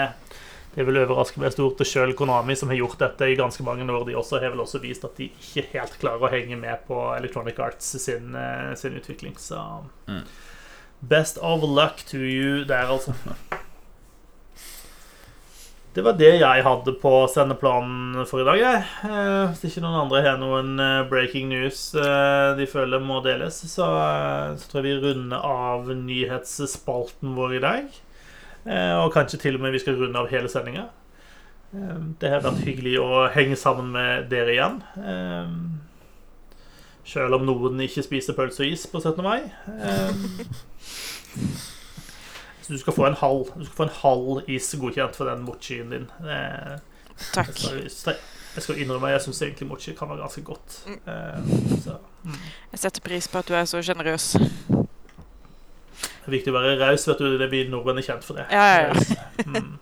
[0.75, 1.81] det vil overraske meg stort.
[1.83, 4.63] Og selv Konami, som har gjort dette i ganske mange år, de også har vel
[4.63, 8.75] også vist at de ikke helt klarer å henge med på Electronic Arts sin, eh,
[8.79, 9.35] sin utvikling.
[9.39, 9.59] Så
[10.07, 10.23] mm.
[11.11, 13.17] best of luck to you der, altså.
[15.91, 18.61] Det var det jeg hadde på sendeplanen for i dag.
[18.63, 23.89] Eh, hvis ikke noen andre har noen eh, breaking news de føler må deles, så,
[24.55, 27.99] så tror jeg vi runder av nyhetsspalten vår i dag.
[28.67, 30.89] Eh, og kanskje til og med vi skal runde av hele sendinga.
[31.75, 34.81] Eh, det har vært hyggelig å henge sammen med dere igjen.
[37.11, 39.23] Sjøl selv om noen ikke spiser pølse og is på 17.
[39.25, 39.41] mai.
[42.61, 45.43] Så du skal få en halv, du skal få en halv is godkjent for den
[45.47, 46.07] mochien din.
[47.33, 47.57] Takk.
[48.51, 50.79] Jeg skal innrømme jeg syns egentlig mochi kan være ganske godt.
[51.85, 52.39] Så, mm.
[52.73, 54.35] Jeg setter pris på at du er så sjenerøs.
[56.31, 57.33] Er viktig å være raus, vet du.
[57.35, 58.47] Det er vi nordmenn er kjent for det.
[58.55, 59.03] Ja, ja, ja.
[59.51, 59.75] Mm.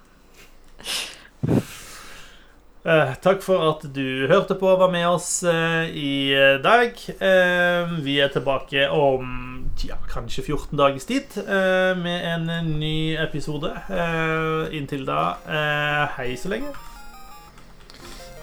[2.88, 6.32] Eh, takk for at du hørte på og var med oss eh, i
[6.64, 6.96] dag.
[7.20, 13.68] Eh, vi er tilbake om ja, kanskje 14 dagers tid eh, med en ny episode.
[13.92, 16.72] Eh, inntil da, eh, hei så lenge.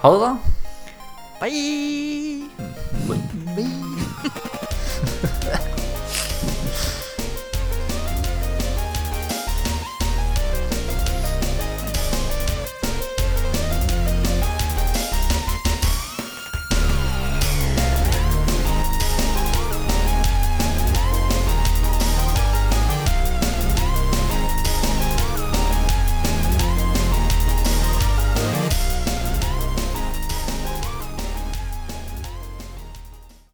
[0.04, 0.32] Ha det, da.
[1.42, 2.46] Bye.
[3.10, 3.26] Bye.
[3.58, 3.74] Bye.